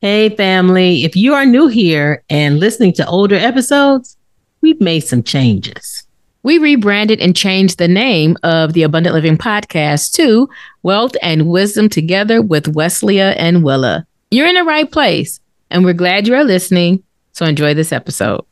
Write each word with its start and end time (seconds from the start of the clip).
Hey, 0.00 0.28
family. 0.28 1.02
If 1.02 1.16
you 1.16 1.34
are 1.34 1.44
new 1.44 1.66
here 1.66 2.22
and 2.30 2.60
listening 2.60 2.92
to 2.92 3.06
older 3.08 3.34
episodes, 3.34 4.16
we've 4.60 4.80
made 4.80 5.00
some 5.00 5.24
changes. 5.24 6.06
We 6.44 6.58
rebranded 6.58 7.20
and 7.20 7.34
changed 7.34 7.78
the 7.78 7.88
name 7.88 8.36
of 8.44 8.74
the 8.74 8.84
Abundant 8.84 9.12
Living 9.12 9.36
Podcast 9.36 10.12
to 10.12 10.48
Wealth 10.84 11.16
and 11.20 11.48
Wisdom 11.48 11.88
Together 11.88 12.40
with 12.40 12.72
Weslia 12.76 13.34
and 13.38 13.64
Willa. 13.64 14.06
You're 14.30 14.46
in 14.46 14.54
the 14.54 14.62
right 14.62 14.88
place, 14.88 15.40
and 15.68 15.84
we're 15.84 15.94
glad 15.94 16.28
you 16.28 16.34
are 16.36 16.44
listening. 16.44 17.02
So 17.32 17.44
enjoy 17.44 17.74
this 17.74 17.92
episode. 17.92 18.44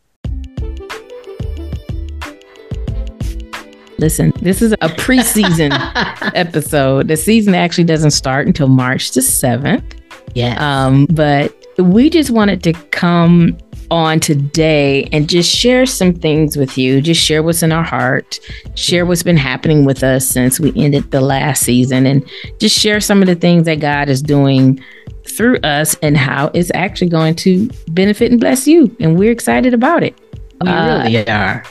Listen, 3.99 4.33
this 4.43 4.61
is 4.61 4.73
a 4.73 4.89
preseason 4.89 5.71
episode. 6.35 7.07
The 7.07 7.17
season 7.17 7.55
actually 7.55 7.85
doesn't 7.85 8.11
start 8.11 8.49
until 8.49 8.67
March 8.67 9.13
the 9.13 9.21
7th. 9.21 9.93
Yeah. 10.35 10.57
Um, 10.59 11.07
but 11.11 11.55
we 11.79 12.11
just 12.11 12.31
wanted 12.31 12.63
to 12.65 12.73
come 12.73 13.57
on 13.91 14.21
today 14.21 15.05
and 15.13 15.29
just 15.29 15.55
share 15.55 15.87
some 15.87 16.13
things 16.13 16.57
with 16.57 16.77
you, 16.77 17.01
just 17.01 17.21
share 17.23 17.43
what's 17.43 17.63
in 17.63 17.73
our 17.73 17.85
heart, 17.85 18.41
share 18.75 19.07
what's 19.07 19.23
been 19.23 19.37
happening 19.37 19.85
with 19.85 20.03
us 20.03 20.27
since 20.27 20.59
we 20.59 20.73
ended 20.77 21.11
the 21.11 21.21
last 21.21 21.63
season, 21.63 22.07
and 22.07 22.29
just 22.59 22.79
share 22.79 23.01
some 23.01 23.23
of 23.23 23.29
the 23.29 23.35
things 23.35 23.65
that 23.67 23.81
God 23.81 24.09
is 24.09 24.23
doing 24.23 24.83
through 25.29 25.59
us 25.59 25.97
and 26.03 26.17
how 26.17 26.51
it's 26.55 26.71
actually 26.75 27.09
going 27.09 27.35
to 27.35 27.69
benefit 27.89 28.31
and 28.31 28.41
bless 28.41 28.67
you. 28.67 28.95
And 29.01 29.19
we're 29.19 29.33
excited 29.33 29.75
about 29.75 30.03
it. 30.03 30.19
we 30.61 30.69
uh, 30.69 31.05
really 31.05 31.29
are. 31.29 31.65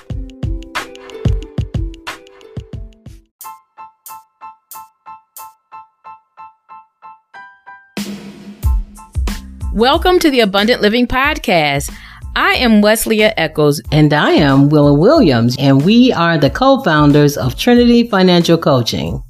Welcome 9.76 10.20
to 10.20 10.32
the 10.32 10.40
Abundant 10.40 10.82
Living 10.82 11.06
Podcast. 11.06 11.94
I 12.34 12.54
am 12.54 12.82
Weslia 12.82 13.34
Echols. 13.36 13.82
And 13.92 14.14
I 14.14 14.32
am 14.32 14.70
Willa 14.70 14.94
Williams, 14.94 15.58
and 15.60 15.84
we 15.84 16.14
are 16.14 16.38
the 16.38 16.50
co 16.50 16.82
founders 16.82 17.36
of 17.36 17.58
Trinity 17.58 18.08
Financial 18.08 18.58
Coaching. 18.58 19.22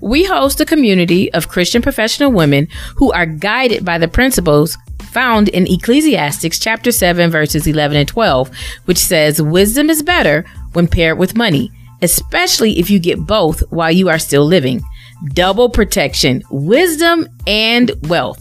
We 0.00 0.22
host 0.22 0.60
a 0.60 0.64
community 0.64 1.32
of 1.32 1.48
Christian 1.48 1.82
professional 1.82 2.30
women 2.30 2.68
who 2.94 3.10
are 3.10 3.26
guided 3.26 3.84
by 3.84 3.98
the 3.98 4.06
principles 4.06 4.78
found 5.10 5.48
in 5.48 5.66
Ecclesiastes 5.66 6.60
chapter 6.60 6.92
7 6.92 7.28
verses 7.32 7.66
11 7.66 7.96
and 7.96 8.08
12, 8.08 8.52
which 8.84 8.98
says 8.98 9.42
wisdom 9.42 9.90
is 9.90 10.00
better 10.00 10.44
when 10.74 10.86
paired 10.86 11.18
with 11.18 11.36
money, 11.36 11.72
especially 12.02 12.78
if 12.78 12.88
you 12.88 13.00
get 13.00 13.26
both 13.26 13.64
while 13.70 13.90
you 13.90 14.08
are 14.08 14.20
still 14.20 14.44
living. 14.44 14.80
Double 15.34 15.68
protection, 15.68 16.40
wisdom 16.52 17.26
and 17.48 17.90
wealth. 18.08 18.38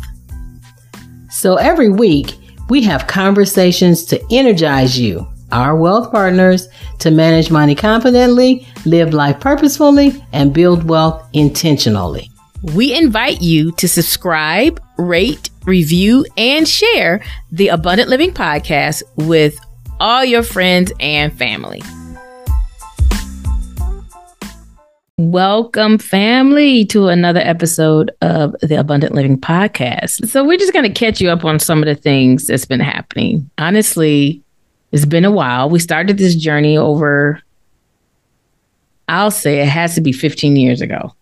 So 1.31 1.55
every 1.55 1.89
week, 1.89 2.37
we 2.69 2.83
have 2.83 3.07
conversations 3.07 4.03
to 4.05 4.21
energize 4.31 4.99
you, 4.99 5.25
our 5.51 5.75
wealth 5.75 6.11
partners, 6.11 6.67
to 6.99 7.09
manage 7.09 7.49
money 7.49 7.73
confidently, 7.73 8.67
live 8.85 9.13
life 9.13 9.39
purposefully, 9.39 10.23
and 10.33 10.53
build 10.53 10.83
wealth 10.83 11.25
intentionally. 11.33 12.29
We 12.75 12.93
invite 12.93 13.41
you 13.41 13.71
to 13.73 13.87
subscribe, 13.87 14.81
rate, 14.97 15.49
review, 15.65 16.25
and 16.37 16.67
share 16.67 17.23
the 17.51 17.69
Abundant 17.69 18.09
Living 18.09 18.33
Podcast 18.33 19.01
with 19.15 19.57
all 19.99 20.25
your 20.25 20.43
friends 20.43 20.91
and 20.99 21.33
family. 21.33 21.81
Welcome, 25.25 25.99
family, 25.99 26.83
to 26.85 27.09
another 27.09 27.41
episode 27.41 28.09
of 28.21 28.55
the 28.63 28.79
Abundant 28.79 29.13
Living 29.13 29.39
Podcast. 29.39 30.27
So, 30.27 30.43
we're 30.43 30.57
just 30.57 30.73
going 30.73 30.91
to 30.91 30.99
catch 30.99 31.21
you 31.21 31.29
up 31.29 31.45
on 31.45 31.59
some 31.59 31.77
of 31.83 31.85
the 31.85 31.93
things 31.93 32.47
that's 32.47 32.65
been 32.65 32.79
happening. 32.79 33.47
Honestly, 33.59 34.41
it's 34.91 35.05
been 35.05 35.23
a 35.23 35.29
while. 35.29 35.69
We 35.69 35.77
started 35.77 36.17
this 36.17 36.33
journey 36.33 36.75
over, 36.75 37.39
I'll 39.09 39.29
say 39.29 39.61
it 39.61 39.67
has 39.67 39.93
to 39.93 40.01
be 40.01 40.11
15 40.11 40.55
years 40.55 40.81
ago 40.81 41.13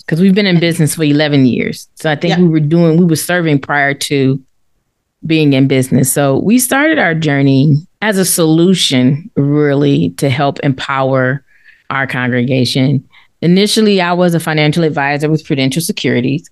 because 0.00 0.20
we've 0.20 0.34
been 0.34 0.44
in 0.46 0.60
business 0.60 0.94
for 0.94 1.04
11 1.04 1.46
years. 1.46 1.88
So, 1.94 2.10
I 2.10 2.16
think 2.16 2.36
Yeah. 2.36 2.42
we 2.42 2.48
were 2.48 2.60
doing, 2.60 2.98
we 2.98 3.06
were 3.06 3.16
serving 3.16 3.60
prior 3.60 3.94
to 3.94 4.38
being 5.24 5.54
in 5.54 5.68
business. 5.68 6.12
So, 6.12 6.38
we 6.40 6.58
started 6.58 6.98
our 6.98 7.14
journey 7.14 7.76
as 8.02 8.18
a 8.18 8.26
solution, 8.26 9.30
really, 9.36 10.10
to 10.18 10.28
help 10.28 10.58
empower 10.62 11.42
our 11.90 12.06
congregation. 12.06 13.06
Initially, 13.42 14.00
I 14.00 14.12
was 14.12 14.34
a 14.34 14.40
financial 14.40 14.84
advisor 14.84 15.28
with 15.30 15.44
Prudential 15.44 15.82
Securities. 15.82 16.48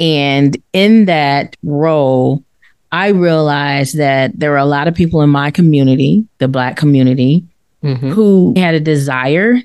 And 0.00 0.56
in 0.72 1.04
that 1.06 1.56
role, 1.62 2.42
I 2.90 3.08
realized 3.08 3.96
that 3.98 4.38
there 4.38 4.50
were 4.50 4.56
a 4.56 4.64
lot 4.64 4.88
of 4.88 4.94
people 4.94 5.22
in 5.22 5.30
my 5.30 5.50
community, 5.50 6.24
the 6.38 6.48
Black 6.48 6.76
community, 6.76 7.44
Mhm. 7.82 8.10
who 8.12 8.54
had 8.56 8.74
a 8.74 8.80
desire 8.80 9.60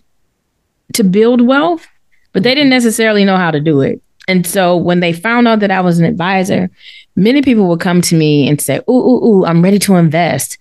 to 0.94 1.03
build 1.03 1.41
wealth, 1.41 1.85
but 2.34 2.44
they 2.44 2.56
didn't 2.56 2.69
necessarily 2.69 3.25
know 3.25 3.38
how 3.38 3.51
to 3.51 3.59
do 3.59 3.81
it. 3.81 4.01
And 4.28 4.45
so 4.45 4.75
when 4.75 5.00
they 5.00 5.13
found 5.13 5.47
out 5.47 5.59
that 5.59 5.72
I 5.72 5.81
was 5.81 6.00
an 6.00 6.06
advisor, 6.06 6.69
many 7.16 7.41
people 7.41 7.68
would 7.68 7.79
come 7.79 8.01
to 8.01 8.16
me 8.16 8.47
and 8.47 8.59
say, 8.59 8.78
Ooh, 8.89 8.94
ooh, 8.94 9.25
ooh, 9.25 9.45
I'm 9.45 9.62
ready 9.62 9.79
to 9.79 9.95
invest. 9.95 10.57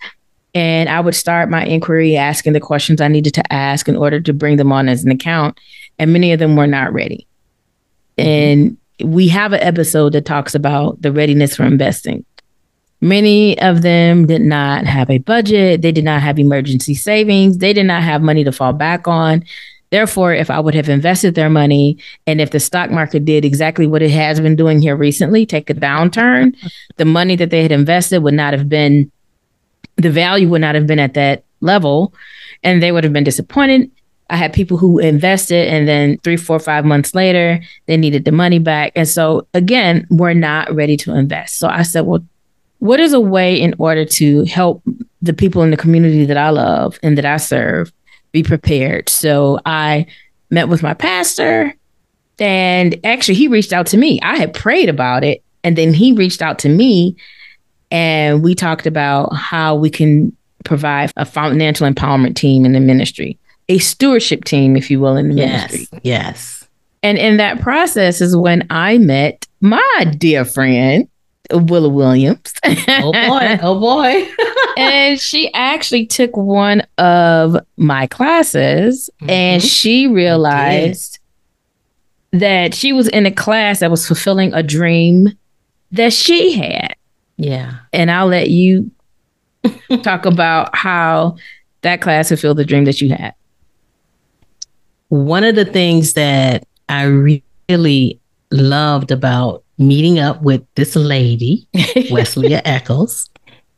And 0.57 0.89
I 0.89 1.01
would 1.01 1.15
start 1.15 1.51
my 1.51 1.67
inquiry 1.67 2.17
asking 2.17 2.55
the 2.55 2.61
questions 2.61 3.03
I 3.03 3.09
needed 3.09 3.35
to 3.35 3.53
ask 3.53 3.89
in 3.91 3.97
order 3.97 4.21
to 4.23 4.33
bring 4.33 4.57
them 4.57 4.73
on 4.73 4.89
as 4.89 5.05
an 5.05 5.11
account. 5.11 5.61
And 5.99 6.15
many 6.15 6.33
of 6.33 6.39
them 6.39 6.57
were 6.57 6.67
not 6.67 6.95
ready. 6.95 7.27
Mm-hmm. 8.17 8.29
And 9.03 9.11
we 9.13 9.29
have 9.29 9.53
an 9.53 9.61
episode 9.61 10.15
that 10.15 10.25
talks 10.25 10.55
about 10.55 11.03
the 11.03 11.13
readiness 11.13 11.57
for 11.57 11.65
investing. 11.65 12.25
Many 13.03 13.61
of 13.61 13.83
them 13.83 14.27
did 14.27 14.41
not 14.41 14.87
have 14.87 15.11
a 15.11 15.19
budget. 15.19 15.83
They 15.83 15.93
did 15.93 16.07
not 16.07 16.23
have 16.23 16.39
emergency 16.39 16.95
savings. 16.95 17.59
They 17.59 17.75
did 17.75 17.85
not 17.85 18.03
have 18.03 18.23
money 18.23 18.43
to 18.43 18.51
fall 18.51 18.73
back 18.73 19.07
on. 19.07 19.45
Therefore, 19.91 20.33
if 20.33 20.51
I 20.51 20.59
would 20.59 20.75
have 20.75 20.89
invested 20.89 21.35
their 21.35 21.51
money 21.51 21.99
and 22.27 22.41
if 22.41 22.51
the 22.51 22.61
stock 22.61 22.91
market 22.91 23.27
did 23.27 23.45
exactly 23.45 23.87
what 23.87 24.01
it 24.01 24.11
has 24.11 24.41
been 24.41 24.57
doing 24.57 24.81
here 24.81 24.97
recently, 24.97 25.45
take 25.45 25.69
a 25.69 25.75
downturn, 25.75 26.57
the 26.97 27.05
money 27.05 27.37
that 27.37 27.51
they 27.51 27.63
had 27.63 27.73
invested 27.73 28.23
would 28.23 28.33
not 28.33 28.55
have 28.55 28.71
been, 28.71 29.13
the 29.97 30.11
value 30.11 30.49
would 30.49 30.61
not 30.61 30.75
have 30.75 30.87
been 30.87 30.99
at 30.99 31.15
that 31.15 31.45
level 31.61 32.13
and 32.63 32.83
they 32.83 32.93
would 32.93 33.05
have 33.05 33.13
been 33.13 33.25
disappointed. 33.25 33.91
I 34.29 34.37
had 34.37 34.53
people 34.53 34.77
who 34.77 34.99
invested 34.99 35.69
and 35.69 35.87
then 35.87 36.19
three, 36.19 36.37
four, 36.37 36.59
five 36.59 36.85
months 36.85 37.15
later, 37.15 37.61
they 37.87 37.97
needed 37.97 38.25
the 38.25 38.33
money 38.33 38.59
back. 38.59 38.93
And 38.97 39.07
so, 39.07 39.47
again, 39.55 40.07
we're 40.11 40.35
not 40.35 40.75
ready 40.75 40.97
to 40.99 41.15
invest. 41.15 41.59
So 41.59 41.69
I 41.69 41.83
said, 41.83 42.07
well, 42.07 42.25
what 42.81 43.01
is 43.01 43.13
a 43.13 43.21
way 43.21 43.61
in 43.61 43.75
order 43.79 44.05
to 44.05 44.45
help 44.45 44.83
the 45.23 45.33
people 45.33 45.63
in 45.63 45.71
the 45.71 45.77
community 45.77 46.25
that 46.25 46.37
I 46.37 46.51
love 46.51 46.99
and 47.03 47.17
that 47.17 47.25
I 47.25 47.37
serve 47.37 47.93
be 48.33 48.43
prepared? 48.43 49.09
So 49.09 49.61
I 49.65 50.07
met 50.51 50.69
with 50.69 50.83
my 50.83 50.95
pastor 50.95 51.75
and 52.39 52.99
actually 53.05 53.35
he 53.35 53.49
reached 53.49 53.73
out 53.73 53.87
to 53.89 53.97
me. 53.97 54.21
I 54.23 54.37
had 54.37 54.53
prayed 54.53 54.89
about 54.89 55.25
it 55.25 55.43
and 55.63 55.77
then 55.79 55.95
he 55.95 56.13
reached 56.13 56.43
out 56.43 56.59
to 56.61 56.69
me 56.69 57.17
and 57.91 58.43
we 58.43 58.55
talked 58.55 58.87
about 58.87 59.35
how 59.35 59.75
we 59.75 59.91
can 59.91 60.37
provide 60.65 61.13
a 61.17 61.25
financial 61.25 61.89
empowerment 61.89 62.35
team 62.37 62.65
in 62.65 62.73
the 62.73 62.81
ministry, 62.81 63.39
a 63.69 63.79
stewardship 63.79 64.45
team, 64.45 64.77
if 64.77 64.91
you 64.91 64.99
will, 65.01 65.17
in 65.17 65.29
the 65.29 65.35
ministry. 65.35 65.87
Yes. 65.93 66.01
Yes. 66.03 66.69
And 67.03 67.19
in 67.19 67.37
that 67.37 67.61
process 67.61 68.21
is 68.21 68.37
when 68.37 68.67
I 68.71 68.99
met 68.99 69.47
my 69.61 70.15
dear 70.19 70.45
friend, 70.45 71.07
Willa 71.53 71.89
Williams. 71.89 72.53
Oh 72.65 73.13
boy. 73.13 73.59
oh 73.63 73.79
boy. 73.79 74.29
and 74.77 75.21
she 75.21 75.53
actually 75.55 76.05
took 76.07 76.37
one 76.37 76.81
of 76.99 77.57
my 77.77 78.09
classes 78.09 79.09
and 79.29 79.63
Mhm. 79.63 79.71
she 79.71 80.09
realized 80.09 81.21
that 82.33 82.75
she 82.75 82.93
was 82.93 83.07
in 83.09 83.27
a 83.27 83.31
class 83.31 83.79
that 83.79 83.91
was 83.93 84.05
fulfilling 84.07 84.53
a 84.55 84.63
dream 84.65 85.39
that 85.93 86.13
she 86.13 86.53
had. 86.55 86.96
Yeah. 87.37 87.75
And 87.93 88.11
I'll 88.11 88.27
let 88.27 88.51
you 88.51 88.91
talk 90.03 90.27
about 90.27 90.75
how 90.75 91.37
that 91.83 92.01
class 92.01 92.29
fulfilled 92.29 92.57
the 92.59 92.65
dream 92.65 92.85
that 92.85 93.01
you 93.01 93.11
had. 93.11 93.35
One 95.09 95.45
of 95.45 95.55
the 95.55 95.65
things 95.65 96.15
that 96.15 96.67
I 96.89 97.05
really 97.69 98.21
loved 98.51 99.11
about 99.11 99.63
meeting 99.79 100.19
up 100.19 100.43
with 100.43 100.63
this 100.75 100.97
lady, 100.97 101.69
Weslia 101.75 102.63
Echols, 102.65 103.29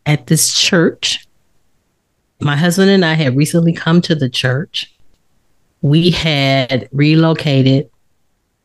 at 0.07 0.27
this 0.27 0.55
church. 0.55 1.27
My 2.41 2.57
husband 2.57 2.91
and 2.91 3.05
I 3.05 3.15
had 3.15 3.37
recently 3.37 3.73
come 3.73 4.01
to 4.03 4.15
the 4.15 4.29
church. 4.29 4.95
We 5.83 6.11
had 6.11 6.89
relocated, 6.93 7.91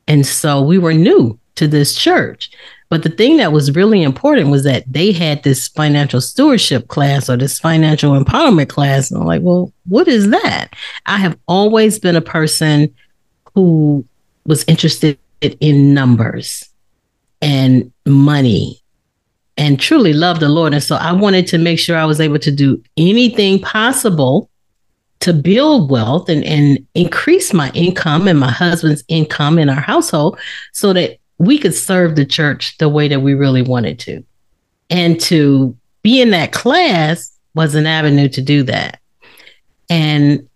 and 0.07 0.25
so 0.25 0.61
we 0.61 0.77
were 0.77 0.93
new 0.93 1.39
to 1.55 1.67
this 1.67 1.95
church. 1.95 2.51
But 2.93 3.01
the 3.01 3.09
thing 3.09 3.37
that 3.37 3.51
was 3.51 3.75
really 3.75 4.03
important 4.03 4.51
was 4.51 4.63
that 4.65 4.83
they 4.87 5.11
had 5.11 5.41
this 5.41 5.67
financial 5.67 6.21
stewardship 6.21 6.89
class 6.89 7.27
or 7.27 7.35
this 7.35 7.59
financial 7.59 8.13
empowerment 8.13 8.69
class. 8.69 9.09
And 9.09 9.19
I'm 9.19 9.25
like, 9.25 9.41
well, 9.41 9.73
what 9.87 10.07
is 10.07 10.29
that? 10.29 10.67
I 11.07 11.17
have 11.17 11.35
always 11.47 11.97
been 11.97 12.15
a 12.15 12.21
person 12.21 12.93
who 13.55 14.05
was 14.45 14.63
interested 14.67 15.17
in 15.59 15.95
numbers. 15.95 16.69
and 17.41 17.91
money 18.05 18.79
and 19.57 19.79
truly 19.79 20.13
love 20.13 20.39
the 20.39 20.49
Lord. 20.49 20.73
And 20.73 20.83
so 20.83 20.95
I 20.95 21.11
wanted 21.11 21.47
to 21.47 21.57
make 21.57 21.79
sure 21.79 21.97
I 21.97 22.05
was 22.05 22.21
able 22.21 22.39
to 22.39 22.51
do 22.51 22.81
anything 22.95 23.59
possible 23.59 24.49
to 25.19 25.33
build 25.33 25.89
wealth 25.91 26.29
and, 26.29 26.43
and 26.43 26.85
increase 26.95 27.53
my 27.53 27.71
income 27.73 28.27
and 28.27 28.39
my 28.39 28.51
husband's 28.51 29.03
income 29.07 29.59
in 29.59 29.69
our 29.69 29.81
household 29.81 30.37
so 30.73 30.93
that 30.93 31.17
we 31.37 31.57
could 31.57 31.73
serve 31.73 32.15
the 32.15 32.25
church 32.25 32.77
the 32.77 32.89
way 32.89 33.07
that 33.07 33.21
we 33.21 33.33
really 33.33 33.61
wanted 33.61 33.99
to. 33.99 34.23
And 34.89 35.19
to 35.21 35.75
be 36.01 36.21
in 36.21 36.31
that 36.31 36.51
class 36.51 37.31
was 37.55 37.75
an 37.75 37.85
avenue 37.85 38.29
to 38.29 38.41
do 38.41 38.63
that. 38.63 38.99
And 39.89 40.47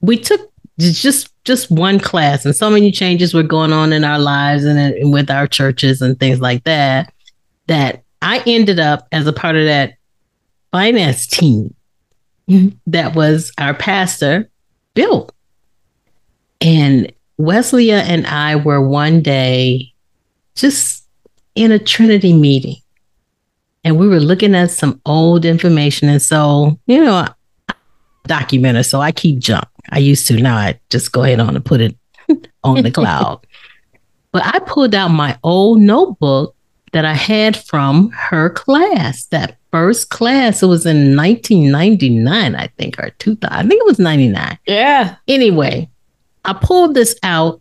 we 0.00 0.16
took 0.16 0.52
just 0.78 1.32
just 1.44 1.70
one 1.70 1.98
class 1.98 2.44
and 2.44 2.54
so 2.54 2.70
many 2.70 2.92
changes 2.92 3.34
were 3.34 3.42
going 3.42 3.72
on 3.72 3.92
in 3.92 4.04
our 4.04 4.18
lives 4.18 4.64
and, 4.64 4.78
and 4.78 5.12
with 5.12 5.28
our 5.28 5.46
churches 5.46 6.00
and 6.00 6.20
things 6.20 6.40
like 6.40 6.62
that 6.64 7.12
that 7.66 8.04
I 8.22 8.42
ended 8.46 8.78
up 8.78 9.08
as 9.10 9.26
a 9.26 9.32
part 9.32 9.56
of 9.56 9.64
that 9.64 9.94
finance 10.70 11.26
team 11.26 11.74
that 12.86 13.14
was 13.14 13.52
our 13.58 13.74
pastor, 13.74 14.48
Bill. 14.94 15.30
And 16.60 17.12
Weslia 17.40 18.02
and 18.02 18.26
I 18.26 18.56
were 18.56 18.80
one 18.80 19.22
day 19.22 19.92
just 20.54 21.06
in 21.54 21.72
a 21.72 21.78
Trinity 21.78 22.32
meeting. 22.32 22.76
And 23.84 23.98
we 23.98 24.08
were 24.08 24.20
looking 24.20 24.54
at 24.54 24.70
some 24.70 25.00
old 25.06 25.44
information. 25.44 26.08
And 26.08 26.20
so, 26.20 26.78
you 26.86 27.02
know, 27.02 27.26
documenter, 28.28 28.84
so 28.84 29.00
I 29.00 29.12
keep 29.12 29.38
junk. 29.38 29.64
I 29.90 29.98
used 29.98 30.26
to. 30.28 30.36
Now 30.40 30.56
I 30.56 30.78
just 30.90 31.12
go 31.12 31.22
ahead 31.22 31.40
on 31.40 31.54
and 31.54 31.64
put 31.64 31.80
it 31.80 31.96
on 32.64 32.82
the 32.82 32.90
cloud. 32.90 33.46
But 34.30 34.44
I 34.44 34.58
pulled 34.58 34.94
out 34.94 35.08
my 35.08 35.38
old 35.42 35.80
notebook 35.80 36.54
that 36.92 37.06
I 37.06 37.14
had 37.14 37.56
from 37.56 38.10
her 38.10 38.50
class, 38.50 39.24
that 39.26 39.56
first 39.70 40.10
class. 40.10 40.62
It 40.62 40.66
was 40.66 40.84
in 40.84 41.16
1999, 41.16 42.54
I 42.54 42.66
think, 42.78 42.98
or 42.98 43.08
2000. 43.18 43.56
I 43.56 43.66
think 43.66 43.80
it 43.80 43.86
was 43.86 43.98
99. 43.98 44.58
Yeah. 44.66 45.16
Anyway, 45.26 45.88
I 46.48 46.54
pulled 46.54 46.94
this 46.94 47.14
out 47.22 47.60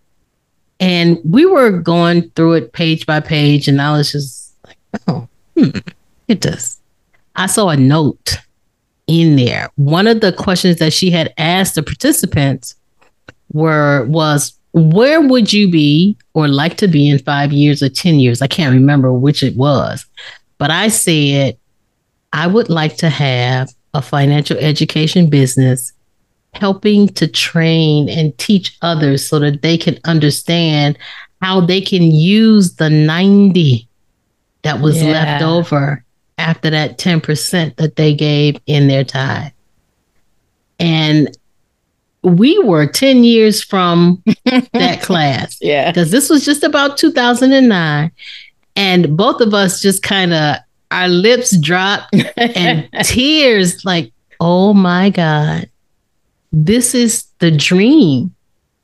and 0.80 1.20
we 1.26 1.46
were 1.46 1.72
going 1.72 2.30
through 2.32 2.54
it 2.54 2.72
page 2.72 3.06
by 3.06 3.20
page, 3.20 3.68
and 3.68 3.82
I 3.82 3.98
was 3.98 4.12
just 4.14 4.54
like, 4.66 4.78
oh, 5.08 5.28
hmm, 5.58 5.80
it 6.28 6.40
does. 6.40 6.80
I 7.36 7.48
saw 7.48 7.70
a 7.70 7.76
note 7.76 8.38
in 9.08 9.36
there. 9.36 9.70
One 9.76 10.08
of 10.08 10.22
the 10.22 10.32
questions 10.32 10.78
that 10.78 10.94
she 10.94 11.10
had 11.10 11.34
asked 11.38 11.76
the 11.76 11.84
participants 11.84 12.76
were 13.52 14.06
was 14.06 14.58
where 14.72 15.20
would 15.20 15.52
you 15.52 15.70
be 15.70 16.16
or 16.34 16.48
like 16.48 16.78
to 16.78 16.88
be 16.88 17.10
in 17.10 17.20
five 17.20 17.52
years 17.52 17.84
or 17.84 17.90
10 17.90 18.20
years? 18.20 18.42
I 18.42 18.48
can't 18.48 18.74
remember 18.74 19.12
which 19.12 19.44
it 19.44 19.58
was, 19.58 20.06
but 20.60 20.72
I 20.72 20.88
said, 20.88 21.58
I 22.32 22.48
would 22.48 22.70
like 22.70 22.96
to 22.98 23.10
have 23.10 23.74
a 23.94 24.02
financial 24.02 24.58
education 24.58 25.30
business 25.30 25.92
helping 26.58 27.08
to 27.10 27.28
train 27.28 28.10
and 28.10 28.38
teach 28.38 28.78
others 28.82 29.28
so 29.28 29.40
that 29.40 29.62
they 29.62 29.78
can 29.78 29.98
understand 30.06 30.98
how 31.42 31.62
they 31.62 31.82
can 31.82 32.04
use 32.04 32.76
the 32.76 32.90
90 32.90 33.88
that 34.64 34.82
was 34.82 35.02
yeah. 35.02 35.12
left 35.12 35.44
over 35.44 36.04
after 36.38 36.70
that 36.70 36.98
10% 36.98 37.76
that 37.78 37.96
they 37.96 38.14
gave 38.14 38.60
in 38.66 38.88
their 38.88 39.04
tithe. 39.04 39.52
And 40.80 41.36
we 42.24 42.58
were 42.60 42.86
10 42.86 43.24
years 43.24 43.64
from 43.64 44.22
that 44.74 45.02
class. 45.02 45.58
Yeah. 45.62 45.92
Because 45.92 46.12
this 46.12 46.30
was 46.30 46.46
just 46.46 46.64
about 46.64 46.98
2009. 46.98 48.12
And 48.76 49.18
both 49.18 49.42
of 49.42 49.54
us 49.54 49.82
just 49.82 50.04
kind 50.04 50.34
of, 50.34 50.58
our 50.92 51.08
lips 51.08 51.58
dropped 51.58 52.16
and 52.38 52.88
tears 53.04 53.84
like, 53.84 54.12
oh 54.40 54.74
my 54.74 55.10
God, 55.10 55.70
this 56.66 56.96
is 56.96 57.26
the 57.40 57.52
dream. 57.52 58.34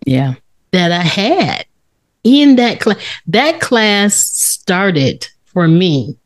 Yeah. 0.05 0.35
That 0.71 0.91
I 0.91 1.01
had 1.01 1.65
in 2.23 2.55
that 2.55 2.79
class. 2.79 2.97
That 3.27 3.61
class 3.61 4.15
started 4.15 5.27
for 5.45 5.67
me 5.67 6.17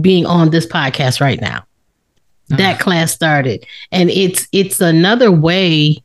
being 0.00 0.26
on 0.26 0.50
this 0.50 0.66
podcast 0.66 1.20
right 1.20 1.40
now 1.40 1.64
ah. 2.52 2.56
that 2.56 2.80
class 2.80 3.12
started 3.12 3.64
and 3.92 4.10
it's 4.10 4.48
it's 4.52 4.80
another 4.80 5.30
way 5.30 5.96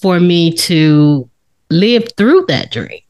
for 0.00 0.18
me 0.20 0.52
to 0.52 1.28
live 1.70 2.06
through 2.16 2.44
that 2.48 2.70
dream 2.70 3.00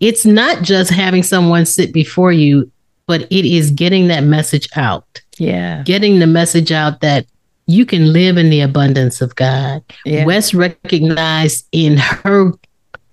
it's 0.00 0.26
not 0.26 0.62
just 0.62 0.90
having 0.90 1.22
someone 1.22 1.64
sit 1.64 1.92
before 1.92 2.32
you 2.32 2.70
but 3.06 3.22
it 3.30 3.44
is 3.44 3.70
getting 3.70 4.08
that 4.08 4.24
message 4.24 4.68
out 4.76 5.22
yeah 5.38 5.82
getting 5.84 6.18
the 6.18 6.26
message 6.26 6.72
out 6.72 7.00
that 7.00 7.26
you 7.72 7.86
can 7.86 8.12
live 8.12 8.36
in 8.36 8.50
the 8.50 8.60
abundance 8.60 9.20
of 9.20 9.34
god 9.36 9.82
yeah. 10.04 10.24
wes 10.24 10.54
recognized 10.54 11.66
in 11.72 11.96
her 11.96 12.52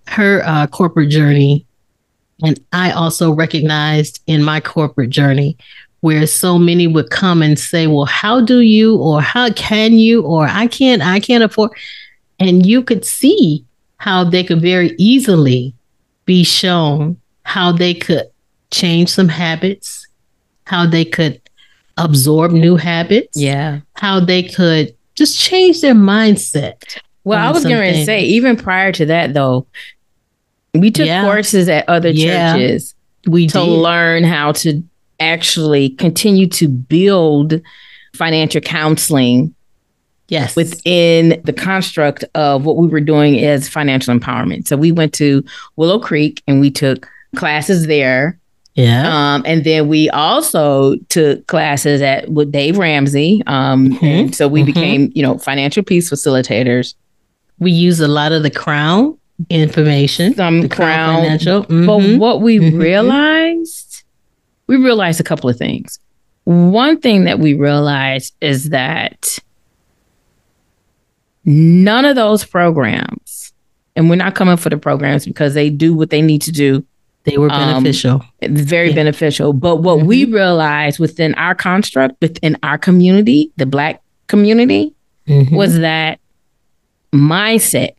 her 0.07 0.41
uh, 0.45 0.67
corporate 0.67 1.09
journey 1.09 1.65
and 2.43 2.59
i 2.73 2.91
also 2.91 3.31
recognized 3.31 4.21
in 4.27 4.43
my 4.43 4.59
corporate 4.59 5.09
journey 5.09 5.57
where 6.01 6.25
so 6.25 6.57
many 6.57 6.87
would 6.87 7.09
come 7.09 7.41
and 7.41 7.59
say, 7.59 7.87
"Well, 7.87 8.05
how 8.05 8.41
do 8.41 8.61
you 8.61 8.95
or 8.97 9.21
how 9.21 9.51
can 9.51 9.93
you 9.93 10.21
or 10.21 10.47
I 10.47 10.67
can't 10.67 11.01
I 11.01 11.19
can't 11.19 11.43
afford." 11.43 11.71
And 12.39 12.65
you 12.65 12.81
could 12.81 13.05
see 13.05 13.65
how 13.97 14.23
they 14.23 14.43
could 14.43 14.61
very 14.61 14.95
easily 14.97 15.73
be 16.25 16.43
shown 16.43 17.17
how 17.43 17.71
they 17.71 17.93
could 17.93 18.29
change 18.71 19.09
some 19.09 19.27
habits, 19.27 20.07
how 20.65 20.85
they 20.85 21.03
could 21.03 21.41
absorb 21.99 22.51
new 22.51 22.75
habits, 22.75 23.37
yeah, 23.37 23.79
how 23.93 24.19
they 24.19 24.43
could 24.43 24.95
just 25.15 25.39
change 25.39 25.81
their 25.81 25.95
mindset. 25.95 26.99
Well, 27.23 27.45
I 27.47 27.51
was 27.51 27.63
going 27.63 27.93
to 27.93 28.05
say 28.05 28.23
even 28.23 28.55
prior 28.55 28.91
to 28.93 29.05
that 29.07 29.33
though, 29.33 29.67
we 30.73 30.91
took 30.91 31.07
yeah. 31.07 31.23
courses 31.23 31.69
at 31.69 31.87
other 31.87 32.09
yeah. 32.09 32.53
churches 32.53 32.95
we 33.27 33.47
to 33.47 33.59
did. 33.59 33.65
learn 33.65 34.23
how 34.23 34.51
to 34.53 34.81
actually 35.19 35.89
continue 35.89 36.47
to 36.47 36.67
build 36.67 37.61
financial 38.15 38.61
counseling 38.61 39.53
yes 40.29 40.55
within 40.55 41.41
the 41.43 41.53
construct 41.53 42.23
of 42.35 42.65
what 42.65 42.77
we 42.77 42.87
were 42.87 43.01
doing 43.01 43.37
as 43.39 43.67
financial 43.67 44.17
empowerment 44.17 44.67
so 44.67 44.77
we 44.77 44.91
went 44.91 45.13
to 45.13 45.43
willow 45.75 45.99
creek 45.99 46.41
and 46.47 46.59
we 46.61 46.71
took 46.71 47.07
classes 47.35 47.87
there 47.87 48.38
yeah 48.79 49.33
um, 49.35 49.43
and 49.45 49.63
then 49.63 49.87
we 49.87 50.09
also 50.09 50.95
took 51.09 51.45
classes 51.47 52.01
at 52.01 52.29
with 52.29 52.51
dave 52.51 52.77
ramsey 52.77 53.43
um, 53.47 53.89
mm-hmm. 53.89 54.05
and 54.05 54.35
so 54.35 54.47
we 54.47 54.61
mm-hmm. 54.61 54.67
became 54.67 55.11
you 55.15 55.21
know 55.21 55.37
financial 55.37 55.83
peace 55.83 56.09
facilitators 56.09 56.95
we 57.59 57.71
use 57.71 57.99
a 57.99 58.07
lot 58.07 58.31
of 58.31 58.43
the 58.43 58.51
crown 58.51 59.17
information 59.49 60.33
some 60.33 60.67
crown, 60.67 60.69
crown 60.69 61.15
financial 61.21 61.63
mm-hmm. 61.63 61.85
but 61.85 62.19
what 62.19 62.41
we 62.41 62.59
mm-hmm. 62.59 62.77
realized 62.77 63.89
we 64.69 64.77
realized 64.77 65.19
a 65.19 65.23
couple 65.23 65.49
of 65.49 65.57
things. 65.57 65.99
One 66.43 66.99
thing 66.99 67.23
that 67.23 67.39
we 67.39 67.55
realized 67.55 68.35
is 68.39 68.69
that 68.69 69.39
none 71.43 72.05
of 72.05 72.15
those 72.15 72.45
programs, 72.45 73.51
and 73.95 74.11
we're 74.11 74.15
not 74.15 74.35
coming 74.35 74.57
for 74.57 74.69
the 74.69 74.77
programs 74.77 75.25
because 75.25 75.55
they 75.55 75.71
do 75.71 75.95
what 75.95 76.11
they 76.11 76.21
need 76.21 76.43
to 76.43 76.51
do. 76.51 76.85
They 77.23 77.37
were 77.37 77.51
um, 77.51 77.83
beneficial. 77.83 78.23
Um, 78.41 78.55
very 78.55 78.89
yeah. 78.89 78.95
beneficial. 78.95 79.53
But 79.53 79.77
what 79.77 79.99
mm-hmm. 79.99 80.07
we 80.07 80.25
realized 80.25 80.99
within 80.99 81.33
our 81.35 81.53
construct, 81.53 82.15
within 82.21 82.57
our 82.63 82.77
community, 82.77 83.51
the 83.57 83.65
Black 83.65 84.01
community, 84.27 84.93
mm-hmm. 85.27 85.55
was 85.55 85.79
that 85.79 86.19
mindset. 87.13 87.95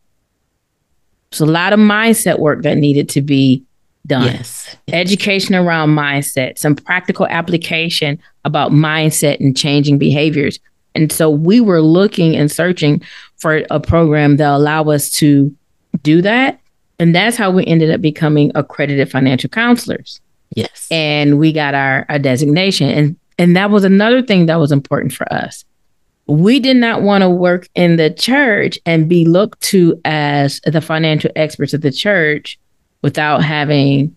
There's 1.31 1.41
a 1.41 1.47
lot 1.47 1.73
of 1.73 1.79
mindset 1.79 2.39
work 2.39 2.63
that 2.63 2.77
needed 2.77 3.09
to 3.11 3.23
be 3.23 3.65
done. 4.07 4.27
Yes. 4.27 4.77
Education 4.89 5.55
around 5.55 5.91
mindset, 5.91 6.59
some 6.59 6.75
practical 6.75 7.27
application 7.27 8.19
about 8.45 8.73
mindset 8.73 9.39
and 9.39 9.57
changing 9.57 9.99
behaviors. 9.99 10.59
And 10.95 11.13
so 11.13 11.31
we 11.31 11.61
were 11.61 11.81
looking 11.81 12.37
and 12.37 12.51
searching 12.51 13.03
for 13.37 13.63
a 13.71 13.79
program 13.79 14.37
that 14.39 14.51
allow 14.51 14.85
us 14.85 15.11
to 15.11 15.55
do 16.03 16.23
that. 16.23 16.60
And 17.01 17.15
that's 17.15 17.37
how 17.37 17.51
we 17.51 17.67
ended 17.67 17.91
up 17.91 18.01
becoming 18.01 18.53
accredited 18.55 19.11
financial 19.11 19.49
counselors. 19.49 20.21
Yes. 20.55 20.87
And 20.91 21.39
we 21.39 21.53
got 21.53 21.75
our, 21.75 22.07
our 22.09 22.19
designation. 22.19 22.91
And 22.91 23.17
and 23.39 23.57
that 23.57 23.71
was 23.71 23.85
another 23.85 24.21
thing 24.21 24.47
that 24.47 24.57
was 24.57 24.71
important 24.71 25.15
for 25.15 25.33
us. 25.33 25.65
We 26.27 26.61
did 26.61 26.77
not 26.77 27.01
want 27.01 27.23
to 27.23 27.31
work 27.31 27.69
in 27.75 27.97
the 27.97 28.11
church 28.11 28.79
and 28.85 29.09
be 29.09 29.25
looked 29.25 29.63
to 29.63 29.99
as 30.05 30.61
the 30.67 30.83
financial 30.83 31.31
experts 31.35 31.73
of 31.73 31.81
the 31.81 31.91
church 31.91 32.59
without 33.01 33.43
having 33.43 34.15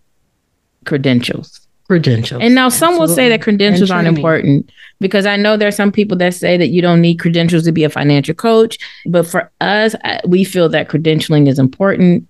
credentials. 0.84 1.66
Credentials. 1.86 2.42
And 2.42 2.54
now 2.54 2.68
some 2.68 2.90
Absolutely. 2.90 3.00
will 3.00 3.14
say 3.14 3.28
that 3.30 3.42
credentials 3.42 3.90
aren't 3.90 4.08
important 4.08 4.70
because 5.00 5.24
I 5.24 5.36
know 5.36 5.56
there 5.56 5.68
are 5.68 5.72
some 5.72 5.90
people 5.90 6.18
that 6.18 6.34
say 6.34 6.58
that 6.58 6.68
you 6.68 6.82
don't 6.82 7.00
need 7.00 7.16
credentials 7.16 7.64
to 7.64 7.72
be 7.72 7.84
a 7.84 7.90
financial 7.90 8.34
coach. 8.34 8.78
But 9.06 9.26
for 9.26 9.50
us, 9.62 9.94
we 10.26 10.44
feel 10.44 10.68
that 10.68 10.88
credentialing 10.90 11.48
is 11.48 11.58
important. 11.58 12.28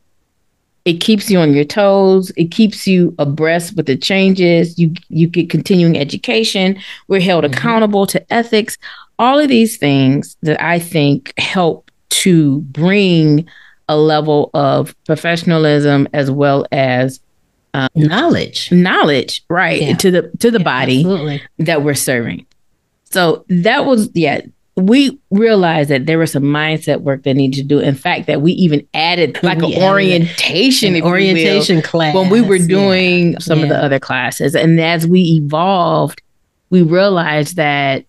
It 0.85 0.95
keeps 1.01 1.31
you 1.31 1.39
on 1.39 1.55
your 1.55 1.65
toes. 1.65 2.31
It 2.37 2.51
keeps 2.51 2.87
you 2.87 3.15
abreast 3.19 3.75
with 3.77 3.87
the 3.87 3.97
changes. 3.97 4.79
You 4.79 4.93
you 5.09 5.27
get 5.27 5.49
continuing 5.51 5.97
education. 5.99 6.77
We're 7.09 7.21
held 7.21 7.45
Mhm. 7.45 7.53
accountable 7.57 8.07
to 8.09 8.33
ethics. 8.33 8.77
All 9.19 9.39
of 9.39 9.49
these 9.49 9.77
things 9.77 10.37
that 10.43 10.63
I 10.63 10.79
think 10.79 11.33
help 11.39 11.91
to 12.11 12.61
bring 12.63 13.47
a 13.89 13.97
level 13.97 14.51
of 14.55 14.95
professionalism 15.05 16.09
as 16.13 16.31
well 16.31 16.67
as 16.73 17.21
Knowledge. 17.97 18.71
knowledge, 18.71 19.43
right, 19.51 19.83
Yeah. 19.83 19.95
to 19.97 20.11
the 20.11 20.31
to 20.39 20.51
the 20.51 20.59
Yeah, 20.59 20.65
body 20.65 20.99
Absolutely. 21.01 21.43
that 21.59 21.83
we're 21.83 21.95
serving. 21.95 22.47
So 23.11 23.45
that 23.49 23.85
was 23.87 24.11
yeah. 24.15 24.43
We 24.77 25.19
realized 25.31 25.91
that 25.91 26.07
there 26.07 26.19
was 26.19 26.33
some 26.33 26.43
mindset 26.43 27.03
work 27.03 27.23
that 27.23 27.35
needed 27.35 27.59
to 27.59 27.63
do. 27.63 27.79
In 27.79 27.95
fact, 27.95 28.27
that 28.27 28.43
we 28.43 28.53
even 28.53 28.87
added 28.93 29.39
like 29.43 29.59
an 29.63 29.75
orientation, 29.81 30.89
An 30.91 30.97
you 30.97 31.03
will, 31.05 31.11
orientation 31.11 31.81
class. 31.81 32.15
when 32.15 32.29
we 32.29 32.41
were 32.41 32.57
yeah. 32.57 32.67
doing 32.67 33.41
some 33.41 33.63
of 33.63 33.69
the 33.69 33.77
other 33.77 34.01
classes. 34.01 34.55
And 34.57 34.81
as 34.81 35.07
we 35.07 35.21
evolved, 35.21 36.23
we 36.71 36.83
realized 36.83 37.55
that 37.57 38.05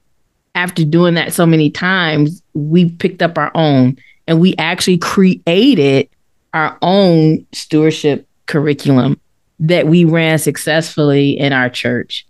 after 0.55 0.83
doing 0.83 1.13
that 1.15 1.33
so 1.33 1.45
many 1.45 1.69
times, 1.69 2.41
we 2.53 2.89
picked 2.89 3.21
up 3.21 3.37
our 3.37 3.51
own 3.53 3.97
and 4.27 4.39
we 4.39 4.55
actually 4.57 4.97
created 4.97 6.09
our 6.53 6.77
own 6.81 7.45
stewardship 7.51 8.27
curriculum 8.47 9.19
that 9.59 9.87
we 9.87 10.03
ran 10.05 10.39
successfully 10.39 11.37
in 11.37 11.53
our 11.53 11.69
church. 11.69 12.25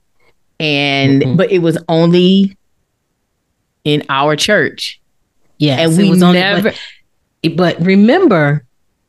And 0.60 1.22
Mhm. 1.22 1.38
but 1.38 1.52
it 1.52 1.60
was 1.60 1.78
only 1.88 2.58
in 3.86 4.04
our 4.10 4.36
church. 4.36 5.00
Yes, 5.58 5.80
and 5.80 5.98
we 5.98 6.10
was 6.10 6.22
only- 6.22 6.40
never 6.40 6.74
but, 7.44 7.56
but 7.56 7.80
remember, 7.82 8.66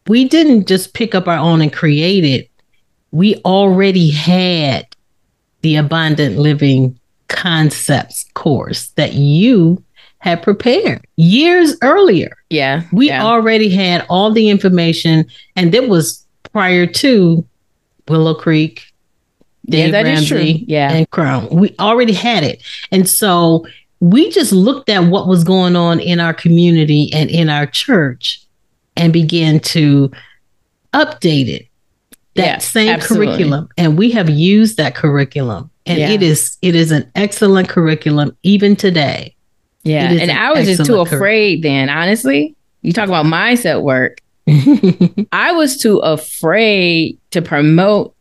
we 0.07 0.29
didn't 0.29 0.69
just 0.69 0.95
pick 0.95 1.15
up 1.17 1.27
our 1.27 1.39
own 1.39 1.61
and 1.61 1.73
create 1.73 2.25
it. 2.25 2.49
We 3.11 3.37
already 3.45 4.11
had 4.11 4.87
the 5.63 5.77
abundant 5.77 6.39
living 6.39 6.99
concepts 7.29 8.25
course 8.35 8.89
that 8.91 9.15
you 9.15 9.83
had 10.19 10.43
prepared 10.43 11.05
years 11.17 11.77
earlier. 11.83 12.37
yeah. 12.51 12.83
We 12.93 13.09
yeah. 13.09 13.25
already 13.25 13.69
had 13.69 14.05
all 14.09 14.31
the 14.33 14.49
information, 14.49 15.27
and 15.57 15.73
that 15.73 15.89
was 15.89 16.25
prior 16.53 16.87
to 16.87 17.45
Willow 18.09 18.35
Creek, 18.35 18.83
Yeah, 19.65 19.85
Dave 19.85 19.93
that 19.93 20.07
is 20.07 20.29
true. 20.29 20.37
Ramsey, 20.39 20.65
Yeah. 20.69 20.93
and 20.93 21.11
Crown. 21.11 21.49
We 21.51 21.75
already 21.81 22.13
had 22.13 22.45
it, 22.45 22.63
and 22.93 23.09
so 23.09 23.67
we 24.11 24.31
just 24.31 24.53
looked 24.53 24.89
at 24.89 25.01
what 25.05 25.27
was 25.27 25.43
going 25.45 25.75
on 25.77 25.99
in 26.01 26.21
our 26.21 26.33
community 26.35 27.11
and 27.13 27.29
in 27.31 27.49
our 27.49 27.67
church, 27.67 28.41
and 28.97 29.13
began 29.13 29.61
to 29.61 30.11
update 30.95 31.49
it. 31.49 31.67
That 32.37 32.45
Yeah, 32.47 32.59
same 32.59 32.89
absolutely. 32.91 33.27
curriculum, 33.29 33.69
and 33.77 33.99
we 33.99 34.11
have 34.13 34.29
used 34.31 34.77
that 34.77 34.95
curriculum, 34.95 35.71
and 35.87 35.99
Yeah. 35.99 36.11
it 36.11 36.23
is 36.23 36.57
it 36.63 36.75
is 36.75 36.91
an 36.93 37.11
excellent 37.15 37.69
curriculum 37.69 38.37
even 38.43 38.77
today. 38.77 39.35
Yeah. 39.85 40.11
And 40.11 40.31
an 40.31 40.37
I 40.37 40.53
was 40.53 40.67
just 40.67 40.85
too 40.87 41.01
afraid 41.01 41.63
then, 41.63 41.89
honestly. 41.89 42.55
You 42.83 42.93
talk 42.93 43.09
about 43.09 43.27
mindset 43.27 43.83
work. 43.83 44.21
I 45.33 45.53
was 45.53 45.77
too 45.79 45.99
afraid 45.99 47.19
to 47.33 47.41
promote 47.43 48.15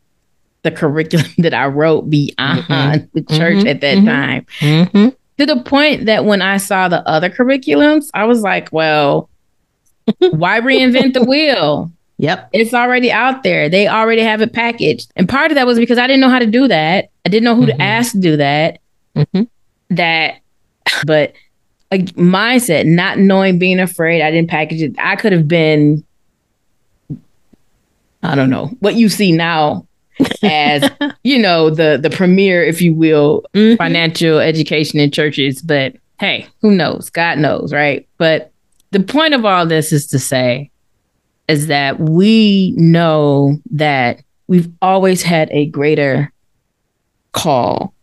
the 0.63 0.71
curriculum 0.71 1.27
that 1.39 1.53
I 1.53 1.67
wrote 1.67 2.09
beyond 2.09 2.63
Mhm. 2.63 3.07
the 3.13 3.21
church 3.35 3.63
Mhm. 3.63 3.69
at 3.69 3.81
that 3.81 3.97
Mhm. 3.99 4.05
time. 4.05 5.13
To 5.37 5.45
the 5.45 5.61
point 5.63 6.05
that 6.05 6.23
when 6.25 6.41
I 6.41 6.57
saw 6.57 6.87
the 6.87 7.05
other 7.07 7.29
curriculums, 7.29 8.07
I 8.13 8.23
was 8.25 8.41
like, 8.41 8.69
well, 8.71 9.29
why 10.19 10.61
reinvent 10.61 11.13
the 11.13 11.23
wheel? 11.23 11.91
Yep. 12.17 12.51
It's 12.53 12.73
already 12.73 13.11
out 13.11 13.43
there. 13.43 13.67
They 13.67 13.89
already 13.89 14.21
have 14.21 14.39
it 14.41 14.53
packaged. 14.53 15.11
And 15.17 15.27
part 15.27 15.51
of 15.51 15.55
that 15.55 15.67
was 15.67 15.77
because 15.77 15.97
I 15.97 16.07
didn't 16.07 16.21
know 16.21 16.29
how 16.29 16.39
to 16.39 16.45
do 16.45 16.65
that. 16.69 17.09
I 17.25 17.29
didn't 17.29 17.43
know 17.43 17.55
who 17.57 17.63
Mhm. 17.63 17.75
to 17.75 17.81
ask 17.81 18.13
to 18.13 18.19
do 18.19 18.37
that. 18.37 18.79
Mhm. 19.17 19.49
That, 19.89 20.35
but 21.05 21.33
a 21.91 21.97
mindset, 22.13 22.85
not 22.85 23.17
knowing, 23.19 23.59
being 23.59 23.81
afraid, 23.81 24.21
I 24.21 24.31
didn't 24.31 24.49
package 24.49 24.81
it. 24.81 24.95
I 24.97 25.17
could 25.17 25.33
have 25.33 25.49
been, 25.49 26.05
I 28.23 28.33
don't 28.35 28.49
know, 28.49 28.67
what 28.79 28.95
you 28.95 29.09
see 29.09 29.33
now 29.33 29.85
as, 30.43 30.89
you 31.23 31.37
know, 31.37 31.69
the 31.69 31.99
the 32.01 32.09
premier, 32.09 32.63
if 32.63 32.81
you 32.81 32.93
will, 32.93 33.43
Mhm. 33.53 33.77
financial 33.77 34.39
education 34.39 34.99
in 34.99 35.11
churches. 35.11 35.61
But 35.61 35.95
hey, 36.19 36.47
who 36.61 36.71
knows? 36.71 37.09
God 37.09 37.37
knows, 37.39 37.73
right? 37.73 38.07
But 38.17 38.51
the 38.91 38.99
point 39.01 39.33
of 39.33 39.43
all 39.45 39.65
this 39.65 39.91
is 39.91 40.07
to 40.07 40.19
say 40.19 40.71
is 41.47 41.67
that 41.67 41.99
we 41.99 42.73
know 42.77 43.57
that 43.71 44.21
we've 44.47 44.69
always 44.81 45.21
had 45.21 45.49
a 45.51 45.65
greater 45.67 46.31
call 47.33 47.93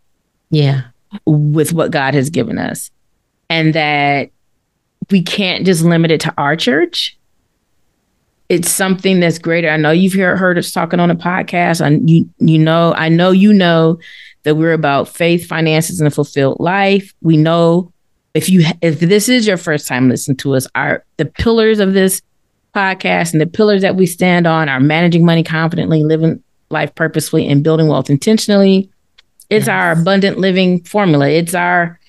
Yeah. 0.51 0.81
with 1.25 1.73
what 1.73 1.91
God 1.91 2.13
has 2.13 2.29
given 2.29 2.57
us, 2.57 2.91
and 3.49 3.73
that 3.73 4.29
we 5.11 5.21
can't 5.21 5.65
just 5.65 5.83
limit 5.83 6.11
it 6.11 6.21
to 6.21 6.33
our 6.37 6.55
church. 6.55 7.17
It's 8.53 8.69
something 8.71 9.19
that's 9.19 9.39
greater. 9.39 9.69
I 9.69 9.77
know 9.77 9.91
you've 9.91 10.13
heard, 10.13 10.37
heard 10.37 10.57
us 10.57 10.71
talking 10.71 10.99
on 10.99 11.09
a 11.11 11.15
podcast. 11.15 11.81
and 11.85 12.09
you 12.09 12.29
you 12.39 12.57
know 12.59 12.93
I 12.95 13.09
know 13.09 13.31
you 13.31 13.51
know 13.53 13.99
that 14.43 14.55
we're 14.55 14.73
about 14.73 15.07
faith, 15.07 15.47
finances, 15.47 15.99
and 15.99 16.07
a 16.07 16.11
fulfilled 16.11 16.57
life. 16.59 17.13
We 17.21 17.37
know 17.37 17.91
if 18.33 18.49
you 18.49 18.65
if 18.81 18.99
this 18.99 19.29
is 19.29 19.47
your 19.47 19.57
first 19.57 19.87
time 19.87 20.09
listening 20.09 20.37
to 20.37 20.55
us, 20.55 20.67
our 20.75 21.03
the 21.17 21.25
pillars 21.25 21.79
of 21.79 21.93
this 21.93 22.21
podcast 22.75 23.33
and 23.33 23.41
the 23.41 23.45
pillars 23.47 23.81
that 23.83 23.95
we 23.95 24.05
stand 24.05 24.47
on 24.47 24.67
are 24.69 24.79
managing 24.79 25.25
money 25.25 25.43
confidently, 25.43 26.03
living 26.03 26.41
life 26.69 26.93
purposefully, 26.95 27.47
and 27.47 27.63
building 27.63 27.87
wealth 27.87 28.09
intentionally. 28.09 28.89
It's 29.49 29.67
Yes. 29.67 29.69
our 29.69 29.91
abundant 29.91 30.39
living 30.39 30.83
formula. 30.83 31.29
It's 31.29 31.53
our 31.53 31.99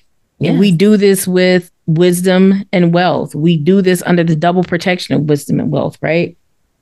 Yes. 0.40 0.58
we 0.58 0.72
do 0.72 0.96
this 0.96 1.26
with 1.28 1.70
wisdom 1.86 2.64
and 2.72 2.92
wealth. 2.92 3.34
We 3.34 3.56
do 3.56 3.82
this 3.82 4.02
under 4.06 4.24
the 4.24 4.36
double 4.36 4.64
protection 4.64 5.14
of 5.14 5.22
wisdom 5.22 5.60
and 5.60 5.70
wealth, 5.70 5.98
right? 6.00 6.36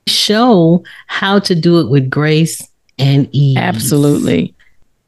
show 0.07 0.83
how 1.07 1.39
to 1.39 1.55
do 1.55 1.79
it 1.79 1.89
with 1.89 2.09
grace 2.09 2.67
and 2.97 3.27
ease. 3.31 3.57
Absolutely. 3.57 4.53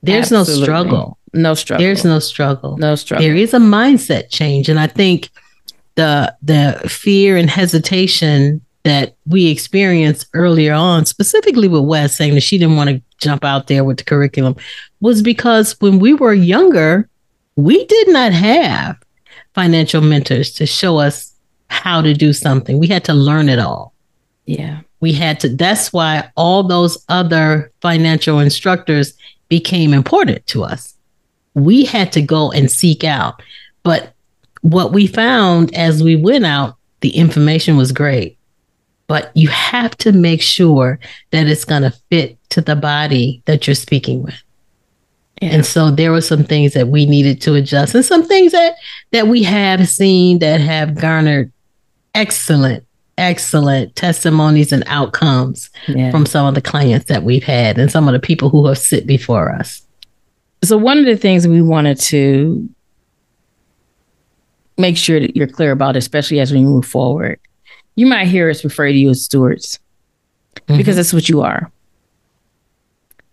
There's 0.03 0.31
Absolutely. 0.31 0.59
no 0.59 0.63
struggle. 0.63 1.17
No 1.33 1.53
struggle. 1.53 1.85
There's 1.85 2.05
no 2.05 2.19
struggle. 2.19 2.77
no 2.77 2.95
struggle. 2.95 3.25
There 3.25 3.35
is 3.35 3.53
a 3.53 3.59
mindset 3.59 4.29
change. 4.29 4.69
And 4.69 4.79
I 4.79 4.87
think 4.87 5.29
the 5.95 6.35
the 6.41 6.81
fear 6.87 7.37
and 7.37 7.49
hesitation 7.49 8.61
that 8.83 9.15
we 9.25 9.47
experienced 9.47 10.27
earlier 10.33 10.73
on, 10.73 11.05
specifically 11.05 11.67
with 11.67 11.83
Wes 11.83 12.15
saying 12.15 12.35
that 12.35 12.41
she 12.41 12.57
didn't 12.57 12.75
want 12.75 12.89
to 12.89 13.01
jump 13.17 13.43
out 13.43 13.67
there 13.67 13.83
with 13.83 13.97
the 13.97 14.03
curriculum, 14.03 14.55
was 15.01 15.21
because 15.21 15.79
when 15.81 15.97
we 15.97 16.13
were 16.13 16.33
younger, 16.33 17.09
we 17.55 17.83
did 17.85 18.09
not 18.09 18.31
have 18.31 18.95
financial 19.55 20.01
mentors 20.01 20.51
to 20.53 20.65
show 20.65 20.97
us 20.97 21.33
how 21.69 22.01
to 22.01 22.13
do 22.13 22.33
something. 22.33 22.77
We 22.77 22.87
had 22.87 23.03
to 23.05 23.13
learn 23.13 23.49
it 23.49 23.59
all. 23.59 23.93
yeah. 24.45 24.81
we 24.99 25.13
had 25.13 25.39
to 25.39 25.49
that's 25.49 25.91
why 25.93 26.29
all 26.35 26.63
those 26.63 27.03
other 27.09 27.71
financial 27.81 28.39
instructors 28.39 29.13
became 29.49 29.93
important 29.93 30.45
to 30.47 30.63
us 30.63 30.93
we 31.53 31.85
had 31.85 32.11
to 32.11 32.21
go 32.21 32.51
and 32.51 32.69
seek 32.69 33.03
out 33.03 33.41
but 33.83 34.13
what 34.61 34.91
we 34.93 35.07
found 35.07 35.73
as 35.75 36.03
we 36.03 36.15
went 36.15 36.45
out 36.45 36.75
the 37.01 37.09
information 37.15 37.77
was 37.77 37.91
great 37.91 38.37
but 39.07 39.31
you 39.35 39.47
have 39.49 39.95
to 39.97 40.11
make 40.11 40.41
sure 40.41 40.99
that 41.31 41.47
it's 41.47 41.65
going 41.65 41.83
to 41.83 41.93
fit 42.09 42.37
to 42.49 42.61
the 42.61 42.75
body 42.75 43.41
that 43.45 43.65
you're 43.67 43.75
speaking 43.75 44.23
with 44.23 44.41
Yeah. 45.41 45.49
and 45.49 45.65
so 45.65 45.91
there 45.91 46.13
were 46.13 46.21
some 46.21 46.45
things 46.45 46.73
that 46.73 46.87
we 46.87 47.05
needed 47.05 47.41
to 47.41 47.55
adjust 47.55 47.93
and 47.93 48.05
some 48.05 48.25
things 48.25 48.53
that 48.53 48.75
that 49.11 49.27
we 49.27 49.43
have 49.43 49.87
seen 49.89 50.39
that 50.39 50.61
have 50.61 50.95
garnered 50.95 51.51
excellent 52.13 52.85
excellent 53.17 53.95
testimonies 53.95 54.71
and 54.71 54.83
outcomes 54.87 55.69
yeah. 55.87 56.11
from 56.11 56.25
some 56.25 56.45
of 56.45 56.55
the 56.55 56.61
clients 56.61 57.05
that 57.05 57.23
we've 57.23 57.43
had 57.43 57.77
and 57.77 57.91
some 57.91 58.07
of 58.07 58.13
the 58.13 58.19
people 58.19 58.49
who 58.49 58.65
have 58.67 58.77
sit 58.77 59.05
before 59.05 59.51
us. 59.51 59.85
so 60.63 60.77
one 60.77 60.97
of 60.97 61.05
the 61.05 61.17
things 61.17 61.47
we 61.47 61.61
wanted 61.61 61.99
to 61.99 62.69
make 64.77 64.97
sure 64.97 65.19
that 65.19 65.35
you're 65.35 65.47
clear 65.47 65.71
about, 65.71 65.95
especially 65.95 66.39
as 66.39 66.51
we 66.51 66.61
move 66.61 66.85
forward, 66.85 67.39
you 67.95 68.05
might 68.05 68.27
hear 68.27 68.49
us 68.49 68.63
refer 68.63 68.87
to 68.87 68.93
you 68.93 69.09
as 69.09 69.23
stewards 69.23 69.79
mm-hmm. 70.55 70.77
because 70.77 70.95
that's 70.97 71.13
what 71.13 71.29
you 71.29 71.41
are. 71.41 71.71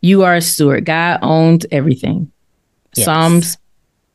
You 0.03 0.23
are 0.25 0.35
a 0.35 0.41
steward. 0.41 0.85
God 0.85 1.21
owns 1.23 1.65
everything. 1.71 2.31
Yes. 2.95 3.05
Psalms 3.07 3.57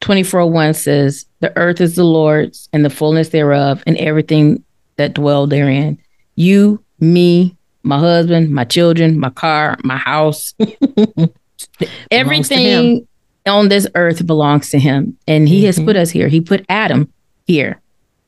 24 0.01 0.45
1 0.51 0.73
says, 0.75 1.25
The 1.39 1.55
earth 1.57 1.81
is 1.81 1.95
the 1.95 2.03
Lord's 2.03 2.69
and 2.73 2.85
the 2.85 2.89
fullness 2.89 3.29
thereof, 3.29 3.83
and 3.87 3.97
everything 3.97 4.63
that 4.97 5.13
dwell 5.15 5.47
therein. 5.47 5.97
You, 6.35 6.83
me, 6.99 7.55
my 7.83 7.97
husband, 7.99 8.51
my 8.51 8.63
children, 8.65 9.19
my 9.19 9.29
car, 9.31 9.77
my 9.83 9.97
house, 9.97 10.53
everything 12.11 13.07
on 13.47 13.69
this 13.69 13.87
earth 13.95 14.25
belongs 14.27 14.69
to 14.71 14.79
him. 14.79 15.17
And 15.27 15.47
he 15.47 15.65
has 15.65 15.79
Mhm. 15.79 15.85
put 15.85 15.95
us 15.95 16.09
here. 16.11 16.27
He 16.27 16.41
put 16.41 16.65
Adam 16.69 17.11
here 17.45 17.79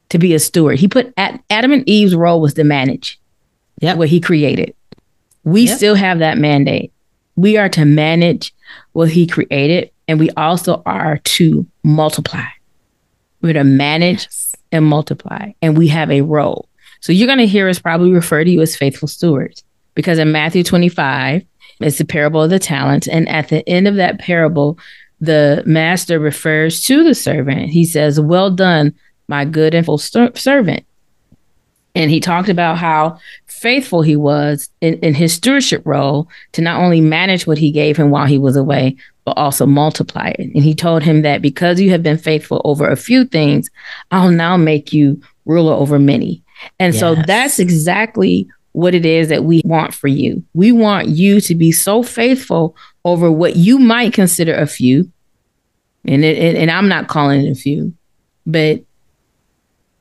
to 0.09 0.17
be 0.17 0.33
a 0.33 0.39
steward. 0.39 0.79
He 0.79 0.87
put 0.87 1.13
Ad- 1.17 1.39
Adam 1.49 1.73
and 1.73 1.87
Eve's 1.87 2.15
role 2.15 2.41
was 2.41 2.53
to 2.55 2.63
manage 2.63 3.19
Yep. 3.81 3.97
what 3.97 4.09
he 4.09 4.19
created. 4.19 4.73
We 5.43 5.67
Yep. 5.67 5.77
still 5.77 5.95
have 5.95 6.19
that 6.19 6.37
mandate. 6.37 6.91
We 7.39 7.57
are 7.57 7.69
to 7.69 7.85
manage 7.85 8.53
what 8.91 9.09
he 9.09 9.25
created, 9.25 9.91
and 10.07 10.19
we 10.19 10.29
also 10.31 10.81
are 10.85 11.17
to 11.17 11.65
multiply. 11.83 12.45
We're 13.41 13.53
to 13.53 13.63
manage 13.63 14.27
and 14.71 14.85
multiply, 14.85 15.53
and 15.61 15.77
we 15.77 15.87
have 15.87 16.11
a 16.11 16.21
role. 16.21 16.67
So 17.01 17.13
you're 17.13 17.27
going 17.27 17.39
to 17.39 17.47
hear 17.47 17.69
us 17.69 17.79
probably 17.79 18.11
refer 18.11 18.43
to 18.43 18.49
you 18.49 18.61
as 18.61 18.75
faithful 18.75 19.07
stewards 19.07 19.63
because 19.95 20.19
in 20.19 20.31
Matthew 20.31 20.63
25, 20.63 21.43
it's 21.79 21.97
the 21.97 22.05
parable 22.05 22.43
of 22.43 22.49
the 22.49 22.59
talents. 22.59 23.07
And 23.07 23.27
at 23.29 23.47
the 23.47 23.67
end 23.69 23.87
of 23.87 23.95
that 23.95 24.19
parable, 24.19 24.77
the 25.21 25.63
master 25.65 26.19
refers 26.19 26.81
to 26.83 27.03
the 27.03 27.15
servant. 27.15 27.69
He 27.69 27.85
says, 27.85 28.19
Well 28.19 28.51
done, 28.51 28.93
my 29.27 29.45
good 29.45 29.73
and 29.73 29.85
full 29.85 29.97
ser- 29.97 30.35
servant. 30.35 30.85
And 31.99 32.09
he 32.09 32.21
talked 32.21 32.47
about 32.47 32.77
how 32.77 33.19
faithful 33.45 34.01
he 34.01 34.15
was 34.15 34.69
in, 34.79 34.93
in 34.99 35.13
his 35.13 35.33
stewardship 35.33 35.81
role 35.85 36.29
to 36.53 36.61
not 36.61 36.81
only 36.81 37.01
manage 37.01 37.45
what 37.45 37.57
he 37.57 37.71
gave 37.71 37.97
him 37.97 38.09
while 38.09 38.25
he 38.25 38.37
was 38.37 38.55
away, 38.55 38.95
but 39.25 39.37
also 39.37 39.65
multiply 39.65 40.29
it. 40.29 40.49
And 40.55 40.63
he 40.63 40.73
told 40.73 41.03
him 41.03 41.23
that 41.23 41.41
because 41.41 41.79
you 41.81 41.89
have 41.89 42.01
been 42.01 42.17
faithful 42.17 42.61
over 42.63 42.87
a 42.89 42.95
few 42.95 43.25
things, 43.25 43.69
I'll 44.11 44.31
now 44.31 44.55
make 44.55 44.93
you 44.93 45.21
ruler 45.45 45.73
over 45.73 45.99
many. 45.99 46.41
And 46.79 46.95
so 46.95 47.15
that's 47.27 47.59
exactly 47.59 48.47
what 48.71 48.95
it 48.95 49.05
is 49.05 49.27
that 49.27 49.43
we 49.43 49.61
want 49.65 49.93
for 49.93 50.07
you. 50.07 50.41
We 50.53 50.71
want 50.71 51.09
you 51.09 51.41
to 51.41 51.53
be 51.53 51.73
so 51.73 52.01
faithful 52.01 52.77
over 53.03 53.29
what 53.29 53.57
you 53.57 53.77
might 53.77 54.13
consider 54.13 54.53
a 54.55 54.67
few. 54.67 55.11
And 56.05 56.23
it, 56.23 56.37
and- 56.37 56.57
and 56.57 56.71
I'm 56.71 56.87
not 56.87 57.09
calling 57.09 57.45
it 57.45 57.51
a 57.51 57.55
few, 57.55 57.93
but 58.45 58.81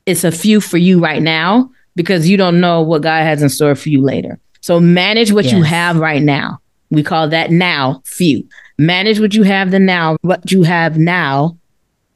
it's 0.07 0.23
a 0.23 0.31
few 0.31 0.61
for 0.61 0.79
you 0.79 1.01
right 1.01 1.21
now 1.23 1.71
because 1.99 2.29
you 2.29 2.37
don't 2.37 2.61
know 2.61 2.81
what 2.81 3.03
God 3.03 3.25
has 3.25 3.43
in 3.43 3.49
store 3.49 3.75
for 3.75 3.89
you 3.89 4.01
later. 4.01 4.39
So 4.61 4.79
manage 4.79 5.33
what 5.33 5.47
you 5.47 5.65
have 5.65 5.99
right 5.99 6.23
now. 6.23 6.61
We 6.91 7.03
call 7.03 7.29
that 7.31 7.51
now 7.51 8.03
few. 8.05 8.49
Manage 8.79 9.19
what 9.19 9.35
you 9.35 9.43
have 9.43 9.73
the 9.73 9.81
now, 9.81 10.17
what 10.23 10.53
you 10.53 10.63
have 10.63 10.97
now, 10.97 11.59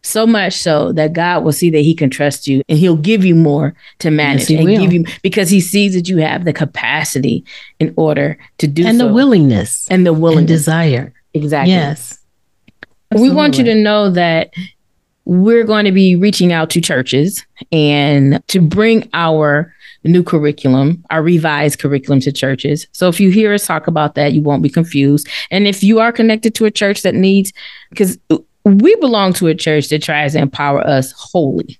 so 0.04 0.24
much 0.24 0.54
so 0.54 0.92
that 0.92 1.12
God 1.14 1.42
will 1.42 1.50
see 1.50 1.68
that 1.70 1.80
He 1.80 1.96
can 1.96 2.10
trust 2.10 2.46
you 2.46 2.62
and 2.68 2.78
He'll 2.78 2.96
give 2.96 3.24
you 3.24 3.34
more 3.34 3.74
to 3.98 4.12
manage 4.12 4.46
He 4.46 4.54
and 4.54 4.66
will. 4.66 4.80
give 4.80 4.92
you 4.92 5.04
because 5.22 5.50
He 5.50 5.60
sees 5.60 5.94
that 5.94 6.08
you 6.08 6.18
have 6.18 6.44
the 6.44 6.52
capacity 6.52 7.44
in 7.80 7.92
order 7.96 8.38
to 8.58 8.68
do 8.68 8.86
and 8.86 8.98
so. 8.98 9.08
the 9.08 9.12
willingness 9.12 9.88
and 9.90 10.06
the 10.06 10.14
and 10.14 10.46
desire. 10.46 11.12
exactly. 11.34 11.72
Yes. 11.72 12.20
We 13.10 13.30
want 13.30 13.58
you 13.58 13.64
to 13.64 13.74
know 13.74 14.10
that 14.10 14.52
we're 15.24 15.64
going 15.64 15.84
to 15.84 15.92
be 15.92 16.16
reaching 16.16 16.52
out 16.52 16.70
to 16.70 16.80
churches 16.80 17.44
and 17.70 18.42
to 18.48 18.60
bring 18.60 19.08
our 19.14 19.72
new 20.04 20.22
curriculum, 20.24 21.02
our 21.10 21.22
revised 21.22 21.78
curriculum 21.78 22.18
to 22.20 22.32
churches. 22.32 22.88
So 22.92 23.08
if 23.08 23.20
you 23.20 23.30
hear 23.30 23.54
us 23.54 23.66
talk 23.66 23.86
about 23.86 24.16
that, 24.16 24.32
you 24.32 24.40
won't 24.40 24.62
be 24.62 24.68
confused. 24.68 25.28
And 25.52 25.68
if 25.68 25.82
you 25.84 26.00
are 26.00 26.10
connected 26.12 26.54
to 26.56 26.64
a 26.64 26.70
church 26.72 27.02
that 27.02 27.14
needs, 27.14 27.52
because 27.90 28.18
we 28.64 28.96
belong 28.96 29.32
to 29.34 29.46
a 29.46 29.54
church 29.54 29.90
that 29.90 30.02
tries 30.02 30.32
to 30.32 30.40
empower 30.40 30.80
us 30.84 31.12
wholly, 31.12 31.78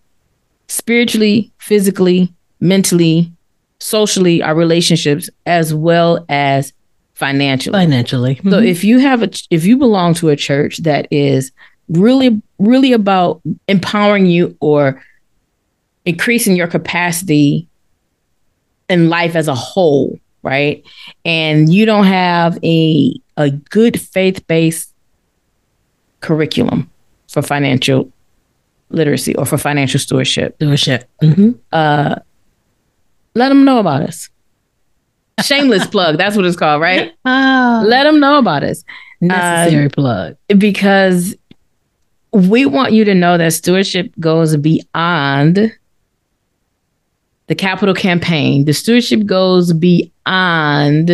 spiritually, 0.69 1.51
physically, 1.59 2.33
mentally, 2.61 3.33
socially, 3.81 4.41
our 4.43 4.55
relationships, 4.55 5.29
as 5.47 5.75
well 5.75 6.25
as 6.29 6.73
financially. 7.15 7.73
financially. 7.73 8.41
So 8.45 8.61
Mhm. 8.61 8.67
if 8.67 8.85
you 8.85 8.99
have 9.01 9.23
a 9.23 9.31
if 9.51 9.65
you 9.65 9.77
belong 9.77 10.15
to 10.15 10.29
a 10.29 10.37
church 10.37 10.79
that 10.79 11.07
is 11.11 11.53
really 11.93 12.41
really 12.59 12.93
about 12.93 13.41
empowering 13.69 14.27
you 14.27 14.57
or 14.61 15.03
increasing 16.05 16.57
your 16.57 16.67
capacity 16.67 17.69
in 18.89 19.09
life 19.09 19.37
as 19.37 19.49
a 19.49 19.55
whole, 19.55 20.19
right? 20.43 20.83
And 21.25 21.73
you 21.73 21.87
don't 21.87 22.05
have 22.07 22.59
a 22.65 23.15
a 23.37 23.51
good 23.51 24.01
faith-based 24.01 24.93
curriculum 26.21 26.91
for 27.29 27.43
financial 27.43 28.11
literacy 28.91 29.35
or 29.37 29.47
for 29.47 29.57
financial 29.59 29.99
stewardship, 29.99 30.55
stewardship. 30.57 31.09
Mhm. 31.23 31.59
uh 31.73 32.17
let 33.35 33.49
them 33.49 33.65
know 33.65 33.79
about 33.79 34.03
us. 34.03 34.29
Shameless 35.43 35.87
plug, 35.95 36.19
that's 36.19 36.37
what 36.37 36.45
it's 36.45 36.57
called, 36.57 36.83
right? 36.83 37.13
Ah, 37.25 37.83
Let 37.87 38.05
them 38.05 38.21
know 38.21 38.39
about 38.39 38.63
us. 38.63 38.85
necessary 39.23 39.89
plug. 39.89 40.37
because 40.59 41.35
we 42.33 42.65
want 42.67 42.93
you 42.93 43.05
to 43.05 43.15
know 43.15 43.37
that 43.39 43.53
stewardship 43.53 44.13
goes 44.19 44.57
beyond 44.57 45.73
the 47.49 47.55
capital 47.55 47.95
campaign. 47.95 48.65
The 48.65 48.73
stewardship 48.73 49.27
goes 49.27 49.73
beyond 49.73 51.11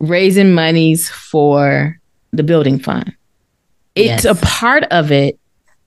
raising 0.00 0.52
monies 0.52 1.08
for 1.10 1.98
the 2.32 2.42
building 2.42 2.78
fund. 2.78 3.12
It's 3.94 4.24
Yes. 4.24 4.38
a 4.40 4.46
part 4.46 4.84
of 4.92 5.10
it, 5.10 5.38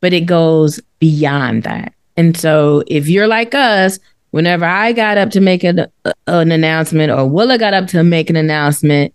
but 0.01 0.11
it 0.11 0.25
goes 0.25 0.79
beyond 0.99 1.63
that. 1.63 1.93
And 2.17 2.35
so 2.35 2.83
if 2.87 3.07
you're 3.07 3.27
like 3.27 3.55
us, 3.55 3.99
whenever 4.31 4.65
I 4.65 4.91
got 4.91 5.17
up 5.17 5.29
to 5.31 5.39
make 5.39 5.63
an, 5.63 5.79
uh, 6.03 6.11
an 6.27 6.51
announcement 6.51 7.11
or 7.11 7.25
Willa 7.25 7.57
got 7.57 7.73
up 7.73 7.87
to 7.87 8.03
make 8.03 8.29
an 8.29 8.35
announcement, 8.35 9.13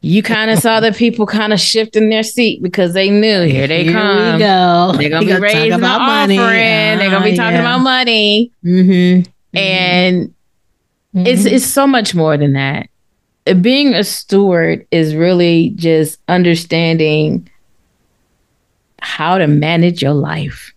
you 0.00 0.22
kind 0.22 0.50
of 0.50 0.58
saw 0.60 0.78
the 0.80 0.92
people 0.92 1.26
kind 1.26 1.52
of 1.52 1.58
shifting 1.60 2.08
their 2.08 2.22
seat 2.22 2.62
because 2.62 2.92
they 2.94 3.10
knew 3.10 3.42
here 3.42 3.66
they 3.66 3.82
Here 3.84 3.92
come. 3.92 4.34
we 4.34 4.38
go. 4.38 4.92
They're 4.96 5.10
gonna 5.10 5.26
be 5.26 5.34
raising 5.40 5.80
the 5.80 5.86
offering. 5.86 6.36
They're 6.38 7.10
gonna 7.10 7.24
be 7.24 7.32
Ah, 7.32 7.42
talking 7.42 7.54
yeah. 7.56 7.60
about 7.60 7.78
money, 7.80 8.52
Mm-hmm. 8.64 9.28
and 9.58 10.34
it's 11.14 11.44
it's 11.46 11.66
so 11.66 11.86
much 11.86 12.14
more 12.14 12.36
than 12.36 12.52
that. 12.52 12.88
Uh, 13.46 13.54
Being 13.54 13.94
a 13.94 14.04
steward 14.04 14.86
is 14.92 15.14
really 15.16 15.70
just 15.76 16.20
understanding 16.28 17.48
how 19.00 19.38
to 19.38 19.46
manage 19.46 20.02
your 20.02 20.14
life. 20.14 20.72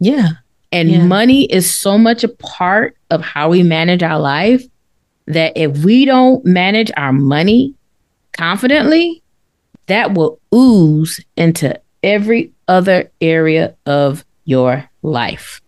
yeah. 0.00 0.28
And 0.72 0.90
Yeah. 0.90 1.04
money 1.04 1.44
is 1.44 1.72
so 1.72 1.96
much 1.96 2.24
a 2.24 2.28
part 2.28 2.96
of 3.10 3.22
how 3.22 3.48
we 3.48 3.62
manage 3.62 4.02
our 4.02 4.18
life 4.18 4.64
that 5.28 5.52
if 5.56 5.84
we 5.84 6.04
don't 6.04 6.44
manage 6.44 6.90
our 6.96 7.12
money 7.12 7.72
confidently, 8.36 9.22
that 9.86 10.14
will 10.14 10.40
ooze 10.54 11.20
into 11.36 11.78
every 12.02 12.52
other 12.68 13.10
area 13.20 13.74
of 13.86 14.24
your 14.44 14.88
life. 15.02 15.60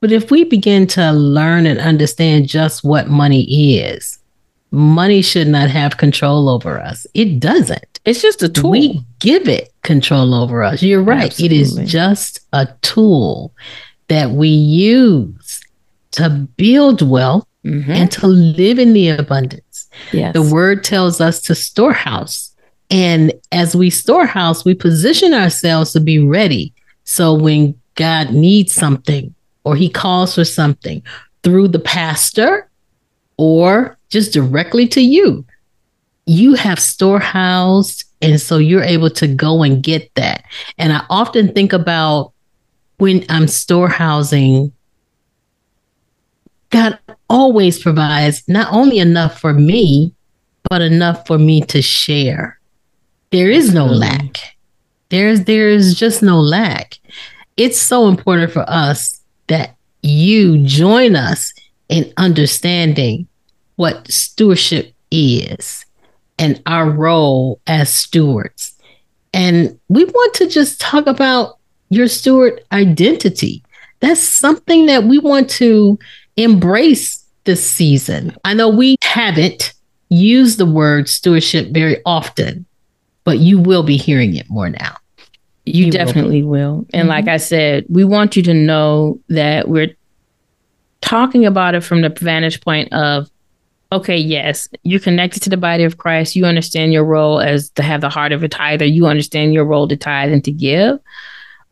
But 0.00 0.12
if 0.12 0.30
we 0.30 0.44
begin 0.44 0.86
to 0.88 1.12
learn 1.12 1.66
and 1.66 1.80
understand 1.80 2.48
just 2.48 2.84
what 2.84 3.08
money 3.08 3.76
is, 3.78 4.18
money 4.70 5.22
should 5.22 5.48
not 5.48 5.70
have 5.70 5.96
control 5.96 6.48
over 6.48 6.78
us. 6.80 7.06
It 7.14 7.40
doesn't. 7.40 8.00
It's 8.04 8.22
just 8.22 8.42
a 8.42 8.48
tool. 8.48 8.70
We 8.70 9.04
give 9.20 9.48
it 9.48 9.72
control 9.82 10.34
over 10.34 10.62
us. 10.62 10.82
You're 10.82 11.02
right. 11.02 11.38
It 11.40 11.50
is 11.52 11.74
just 11.84 12.40
a 12.52 12.68
tool 12.82 13.52
that 14.08 14.30
we 14.30 14.48
use 14.48 15.60
to 16.12 16.30
build 16.56 17.02
wealth 17.02 17.46
Mhm. 17.64 17.88
and 17.88 18.10
to 18.12 18.26
live 18.28 18.78
in 18.78 18.92
the 18.92 19.08
abundance. 19.08 19.62
Yes. 20.12 20.32
The 20.32 20.42
word 20.42 20.84
tells 20.84 21.20
us 21.20 21.40
to 21.42 21.54
storehouse. 21.54 22.54
And 22.90 23.32
as 23.52 23.74
we 23.74 23.90
storehouse, 23.90 24.64
we 24.64 24.74
position 24.74 25.34
ourselves 25.34 25.92
to 25.92 26.00
be 26.00 26.18
ready. 26.18 26.72
So 27.04 27.34
when 27.34 27.78
God 27.94 28.30
needs 28.30 28.72
something 28.72 29.34
or 29.64 29.74
he 29.76 29.88
calls 29.88 30.34
for 30.34 30.44
something 30.44 31.02
through 31.42 31.68
the 31.68 31.78
pastor 31.78 32.68
or 33.36 33.98
just 34.08 34.32
directly 34.32 34.86
to 34.88 35.00
you, 35.00 35.44
you 36.26 36.54
have 36.54 36.78
storehoused. 36.78 38.04
And 38.22 38.40
so 38.40 38.58
you're 38.58 38.82
able 38.82 39.10
to 39.10 39.26
go 39.26 39.62
and 39.62 39.82
get 39.82 40.14
that. 40.14 40.44
And 40.78 40.92
I 40.92 41.04
often 41.10 41.52
think 41.52 41.72
about 41.72 42.32
when 42.98 43.24
I'm 43.28 43.48
storehousing, 43.48 44.72
God 46.70 46.98
always 47.28 47.82
provides 47.82 48.42
not 48.48 48.72
only 48.72 48.98
enough 48.98 49.40
for 49.40 49.52
me, 49.52 50.12
but 50.68 50.82
enough 50.82 51.26
for 51.26 51.38
me 51.38 51.60
to 51.62 51.82
share. 51.82 52.58
There 53.30 53.50
is 53.50 53.74
no 53.74 53.86
mm-hmm. 53.86 54.00
lack. 54.00 54.38
There's 55.08 55.44
there's 55.44 55.94
just 55.94 56.22
no 56.22 56.40
lack. 56.40 56.98
It's 57.56 57.80
so 57.80 58.08
important 58.08 58.52
for 58.52 58.64
us 58.68 59.20
that 59.46 59.76
you 60.02 60.64
join 60.64 61.16
us 61.16 61.52
in 61.88 62.12
understanding 62.16 63.26
what 63.76 64.10
stewardship 64.10 64.92
is 65.10 65.84
and 66.38 66.60
our 66.66 66.90
role 66.90 67.60
as 67.66 67.92
stewards. 67.92 68.74
And 69.32 69.78
we 69.88 70.04
want 70.04 70.34
to 70.34 70.48
just 70.48 70.80
talk 70.80 71.06
about 71.06 71.58
your 71.88 72.08
steward 72.08 72.64
identity. 72.72 73.62
That's 74.00 74.20
something 74.20 74.86
that 74.86 75.04
we 75.04 75.18
want 75.18 75.48
to 75.50 75.98
embrace 76.36 77.24
this 77.44 77.68
season. 77.68 78.36
I 78.44 78.54
know 78.54 78.68
we 78.68 78.96
haven't 79.02 79.72
used 80.08 80.58
the 80.58 80.66
word 80.66 81.08
stewardship 81.08 81.68
very 81.70 82.00
often, 82.04 82.66
but 83.24 83.38
you 83.38 83.58
will 83.58 83.82
be 83.82 83.96
hearing 83.96 84.36
it 84.36 84.48
more 84.48 84.70
now. 84.70 84.96
You, 85.64 85.86
You 85.86 85.90
definitely 85.90 86.42
will. 86.42 86.86
And 86.92 87.06
Mhm. 87.06 87.10
like 87.10 87.28
I 87.28 87.38
said, 87.38 87.86
we 87.88 88.04
want 88.04 88.36
you 88.36 88.42
to 88.44 88.54
know 88.54 89.18
that 89.28 89.68
we're 89.68 89.94
talking 91.00 91.44
about 91.44 91.74
it 91.74 91.82
from 91.82 92.02
the 92.02 92.08
vantage 92.08 92.60
point 92.60 92.92
of 92.92 93.28
okay, 93.92 94.16
yes, 94.16 94.68
you're 94.82 94.98
connected 94.98 95.40
to 95.44 95.48
the 95.48 95.56
body 95.56 95.84
of 95.84 95.96
Christ. 95.96 96.34
You 96.34 96.44
understand 96.44 96.92
your 96.92 97.04
role 97.04 97.40
as 97.40 97.70
to 97.70 97.84
have 97.84 98.00
the 98.00 98.08
heart 98.08 98.32
of 98.32 98.42
a 98.42 98.48
tither. 98.48 98.84
You 98.84 99.06
understand 99.06 99.54
your 99.54 99.64
role 99.64 99.86
to 99.86 99.96
tithe 99.96 100.32
and 100.32 100.42
to 100.44 100.50
give. 100.50 100.98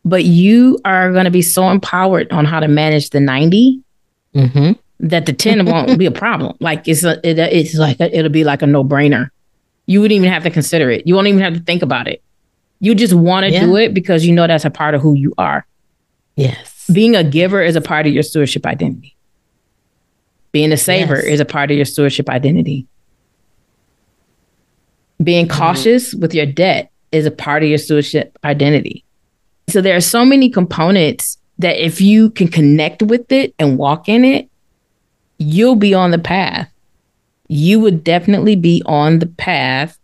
But 0.05 0.23
you 0.23 0.79
are 0.85 1.11
going 1.11 1.25
to 1.25 1.31
be 1.31 1.41
so 1.41 1.69
empowered 1.69 2.31
on 2.31 2.45
how 2.45 2.61
to 2.61 2.69
manage 2.69 3.09
the 3.09 3.19
90 3.19 3.81
Mm-hmm. 4.35 4.71
that 5.07 5.25
the 5.25 5.33
10 5.33 5.65
won't 5.65 5.97
be 5.97 6.05
a 6.05 6.11
problem. 6.11 6.55
Like 6.61 6.87
it's 6.87 7.03
a, 7.03 7.13
it, 7.27 7.39
it's 7.39 7.75
like 7.75 7.99
a, 7.99 8.15
it'll 8.17 8.31
be 8.31 8.43
like 8.43 8.61
a 8.61 8.67
no 8.67 8.83
brainer. 8.83 9.29
You 9.87 10.01
wouldn't 10.01 10.15
even 10.17 10.29
have 10.31 10.43
to 10.43 10.49
consider 10.49 10.89
it. 10.91 11.05
You 11.07 11.15
won't 11.15 11.27
even 11.27 11.41
have 11.41 11.53
to 11.53 11.59
think 11.59 11.81
about 11.81 12.07
it. 12.07 12.21
You 12.79 12.95
just 12.95 13.13
want 13.13 13.45
to 13.45 13.51
Yeah. 13.51 13.61
do 13.61 13.75
it 13.77 13.93
because 13.93 14.25
you 14.25 14.33
know 14.33 14.45
that's 14.47 14.65
a 14.65 14.69
part 14.69 14.93
of 14.95 15.01
who 15.01 15.13
you 15.15 15.33
are. 15.37 15.65
Yes. 16.35 16.85
Being 16.93 17.15
a 17.15 17.23
giver 17.23 17.61
is 17.61 17.75
a 17.75 17.81
part 17.81 18.05
of 18.07 18.13
your 18.13 18.23
stewardship 18.23 18.65
identity. 18.65 19.15
Being 20.51 20.71
a 20.71 20.77
saver 20.77 21.15
Yes. 21.15 21.25
is 21.25 21.39
a 21.39 21.45
part 21.45 21.71
of 21.71 21.77
your 21.77 21.85
stewardship 21.85 22.29
identity. 22.29 22.87
Being 25.23 25.47
Mm-hmm. 25.47 25.57
cautious 25.57 26.13
with 26.13 26.33
your 26.33 26.45
debt 26.45 26.91
is 27.11 27.25
a 27.25 27.31
part 27.31 27.63
of 27.63 27.69
your 27.69 27.77
stewardship 27.77 28.37
identity. 28.43 29.03
So 29.69 29.81
there 29.81 29.95
are 29.95 30.01
so 30.01 30.25
many 30.25 30.49
components 30.49 31.37
that 31.59 31.77
if 31.83 32.01
you 32.01 32.29
can 32.31 32.47
connect 32.47 33.01
with 33.01 33.31
it 33.31 33.53
and 33.59 33.77
walk 33.77 34.09
in 34.09 34.25
it, 34.25 34.49
you'll 35.37 35.75
be 35.75 35.93
on 35.93 36.11
the 36.11 36.17
path. 36.19 36.69
You 37.47 37.79
would 37.81 38.03
definitely 38.03 38.55
be 38.55 38.81
on 38.85 39.19
the 39.19 39.27
path. 39.27 39.97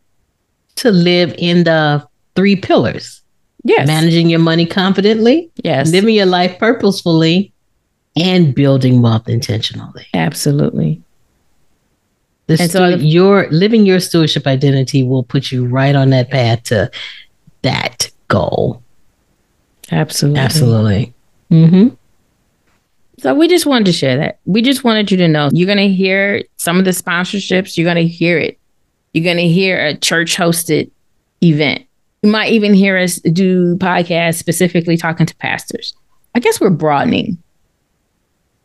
To 0.78 0.90
live 0.92 1.36
in 1.38 1.64
the 1.66 2.08
three 2.36 2.56
pillars 2.56 3.22
Yes. 3.64 3.86
managing 3.86 4.30
your 4.32 4.40
money 4.40 4.66
confidently, 4.66 5.52
yes. 5.64 5.92
living 5.92 6.16
your 6.16 6.26
life 6.26 6.58
purposefully, 6.58 7.52
and 8.16 8.56
building 8.56 9.02
wealth 9.04 9.30
intentionally. 9.30 10.08
Absolutely. 10.16 11.00
The 12.48 12.58
And 12.60 12.72
so 12.72 12.90
stu- 12.92 12.98
the- 12.98 13.06
your 13.06 13.48
living 13.52 13.86
your 13.86 14.00
stewardship 14.00 14.48
identity 14.48 15.04
will 15.04 15.22
put 15.24 15.52
you 15.52 15.66
right 15.66 15.94
on 15.96 16.10
that 16.12 16.32
path 16.32 16.64
to 16.64 16.90
that 17.62 18.10
goal. 18.28 18.82
Absolutely. 19.92 20.40
Absolutely. 20.40 21.14
Mm-hmm. 21.52 21.96
So 23.20 23.36
we 23.36 23.48
just 23.48 23.66
wanted 23.66 23.86
to 23.86 23.92
share 23.92 24.18
that. 24.18 24.40
We 24.46 24.62
just 24.62 24.84
wanted 24.84 25.12
you 25.12 25.18
to 25.18 25.28
know 25.28 25.50
you're 25.54 25.68
going 25.68 25.78
to 25.78 25.94
hear 25.94 26.44
some 26.58 26.80
of 26.80 26.86
the 26.86 26.92
sponsorships. 26.92 27.78
You're 27.78 27.86
going 27.86 28.04
to 28.04 28.08
hear 28.08 28.40
it. 28.40 28.58
You're 29.14 29.24
going 29.24 29.38
to 29.38 29.48
hear 29.48 29.86
a 29.86 29.96
church 29.96 30.36
hosted 30.36 30.90
event. 31.44 31.86
You 32.24 32.32
might 32.32 32.52
even 32.52 32.74
hear 32.74 32.98
us 32.98 33.18
do 33.20 33.76
podcasts 33.78 34.36
specifically 34.36 34.98
talking 34.98 35.26
to 35.26 35.36
pastors. 35.38 35.94
I 36.34 36.40
guess 36.40 36.62
we're 36.62 36.70
broadening, 36.70 37.38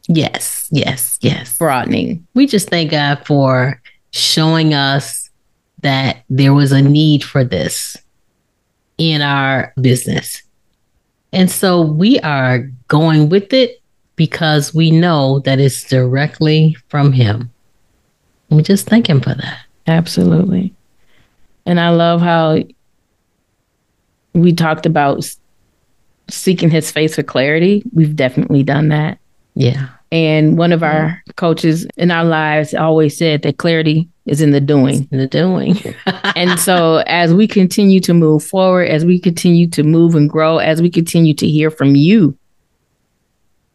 Yes. 0.08 0.68
Yes. 0.70 1.18
Yes. 1.20 1.58
broadening. 1.58 2.26
We 2.34 2.46
just 2.46 2.68
thank 2.68 2.92
God 2.92 3.26
for 3.26 3.80
showing 4.12 4.72
us 4.72 5.30
that 5.82 6.22
there 6.30 6.54
was 6.54 6.72
a 6.72 6.80
need 6.80 7.24
for 7.24 7.44
this 7.44 7.96
in 8.98 9.20
our 9.20 9.72
business. 9.80 10.42
And 11.36 11.50
so 11.50 11.82
we 11.82 12.18
are 12.20 12.60
going 12.88 13.28
with 13.28 13.52
it 13.52 13.82
because 14.16 14.74
we 14.74 14.90
know 14.90 15.40
that 15.40 15.60
it's 15.60 15.84
directly 15.84 16.76
from 16.88 17.12
Him. 17.12 17.50
We 18.48 18.62
just 18.62 18.86
thank 18.86 19.08
Him 19.08 19.20
for 19.20 19.34
that. 19.34 19.58
Absolutely. 19.86 20.74
And 21.66 21.78
I 21.78 21.90
love 21.90 22.22
how 22.22 22.60
we 24.32 24.54
talked 24.54 24.86
about 24.86 25.28
seeking 26.28 26.70
his 26.70 26.90
face 26.90 27.14
for 27.14 27.22
clarity. 27.22 27.82
We've 27.92 28.16
definitely 28.16 28.62
done 28.62 28.88
that. 28.88 29.18
Yeah. 29.54 29.88
And 30.10 30.56
one 30.56 30.72
of 30.72 30.82
our 30.82 31.22
coaches 31.36 31.86
in 31.96 32.10
our 32.10 32.24
lives 32.24 32.72
always 32.72 33.16
said 33.16 33.42
that 33.42 33.58
clarity 33.58 34.08
is 34.26 34.40
in 34.40 34.50
the 34.50 34.60
doing. 34.60 35.08
In 35.10 35.18
the 35.18 35.26
doing. 35.26 35.76
And 36.36 36.60
so, 36.60 37.02
as 37.06 37.32
we 37.32 37.48
continue 37.48 37.98
to 38.00 38.12
move 38.12 38.44
forward, 38.44 38.88
as 38.88 39.06
we 39.06 39.18
continue 39.18 39.68
to 39.70 39.82
move 39.82 40.14
and 40.14 40.28
grow, 40.28 40.58
as 40.58 40.82
we 40.82 40.90
continue 40.90 41.32
to 41.32 41.48
hear 41.48 41.70
from 41.70 41.94
you, 41.96 42.36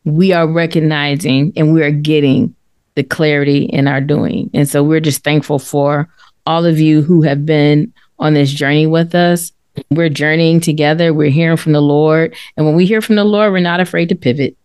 we 0.03 0.31
are 0.31 0.47
recognizing 0.47 1.53
and 1.55 1.73
we 1.73 1.81
are 1.81 1.91
getting 1.91 2.53
the 2.93 3.03
clarity 3.03 3.63
in 3.63 3.87
our 3.87 3.99
doing. 3.99 4.51
And 4.53 4.69
so, 4.69 4.83
we're 4.83 4.99
just 4.99 5.23
thankful 5.23 5.57
for 5.57 6.07
all 6.45 6.65
of 6.65 6.79
you 6.79 7.01
who 7.01 7.23
have 7.23 7.45
been 7.47 7.91
on 8.19 8.35
this 8.35 8.51
journey 8.51 8.85
with 8.85 9.15
us. 9.15 9.51
We're 9.89 10.09
journeying 10.09 10.59
together, 10.59 11.13
we're 11.13 11.31
hearing 11.31 11.57
from 11.57 11.71
the 11.71 11.81
Lord. 11.81 12.35
And 12.57 12.65
when 12.65 12.75
we 12.75 12.85
hear 12.85 13.01
from 13.01 13.15
the 13.15 13.23
Lord, 13.23 13.51
we're 13.53 13.59
not 13.59 13.79
afraid 13.79 14.09
to 14.09 14.15
pivot. 14.15 14.55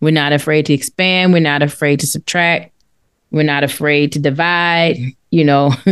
We're 0.00 0.10
not 0.10 0.32
afraid 0.32 0.66
to 0.66 0.72
expand. 0.72 1.32
We're 1.32 1.40
not 1.40 1.62
afraid 1.62 2.00
to 2.00 2.06
subtract. 2.06 2.72
We're 3.30 3.42
not 3.42 3.64
afraid 3.64 4.12
to 4.12 4.18
divide. 4.18 4.96
You 5.30 5.44
know, 5.44 5.72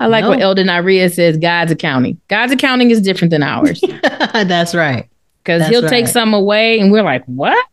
I 0.00 0.06
like 0.06 0.24
what 0.24 0.38
No. 0.40 0.46
Eldon 0.46 0.68
Iria 0.68 1.08
says 1.10 1.36
God's 1.36 1.70
accounting. 1.72 2.20
God's 2.28 2.52
accounting 2.52 2.90
is 2.90 3.00
different 3.00 3.30
than 3.30 3.42
ours 3.42 3.80
That's 4.32 4.74
right. 4.74 5.08
because 5.44 5.66
he'll 5.68 5.88
take 5.88 6.08
some 6.08 6.34
away 6.34 6.80
and 6.80 6.90
we're 6.90 7.02
like, 7.04 7.24
what? 7.26 7.66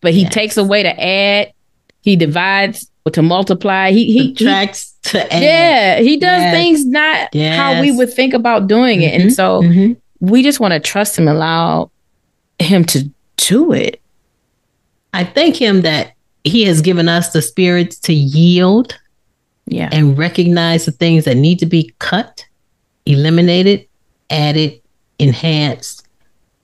But 0.00 0.12
he 0.14 0.22
Yes. 0.22 0.34
takes 0.34 0.56
away 0.56 0.82
to 0.82 1.00
add, 1.00 1.52
he 2.02 2.16
divides 2.16 2.90
to 3.12 3.22
multiply. 3.22 3.90
He, 3.90 4.12
he, 4.12 4.28
Subtracts 4.34 4.94
to 5.04 5.32
add. 5.32 5.42
yeah, 5.42 6.00
he 6.00 6.16
does 6.18 6.40
Yes. 6.42 6.54
things 6.54 6.84
not 6.86 7.34
how 7.34 7.80
we 7.80 7.90
would 7.92 8.12
think 8.12 8.34
about 8.34 8.66
doing 8.66 9.00
it. 9.02 9.18
And 9.18 9.30
Mhm. 9.30 9.34
so 9.34 9.62
Mhm. 9.62 9.96
we 10.20 10.42
just 10.42 10.60
want 10.60 10.74
to 10.74 10.80
trust 10.80 11.18
him, 11.18 11.26
and 11.28 11.36
allow 11.36 11.90
him 12.58 12.84
to 12.86 13.08
do 13.36 13.72
it. 13.72 14.00
I 15.14 15.24
thank 15.24 15.56
Him 15.56 15.80
that 15.82 16.12
He 16.48 16.64
has 16.64 16.80
given 16.80 17.08
us 17.08 17.32
the 17.32 17.42
spirits 17.42 17.98
to 18.00 18.12
yield 18.12 18.98
Yeah. 19.66 19.88
and 19.92 20.16
recognize 20.18 20.84
the 20.86 20.92
things 20.92 21.24
that 21.24 21.36
need 21.36 21.58
to 21.60 21.66
be 21.66 21.94
cut, 21.98 22.44
eliminated, 23.06 23.86
added, 24.30 24.80
enhanced, 25.18 26.06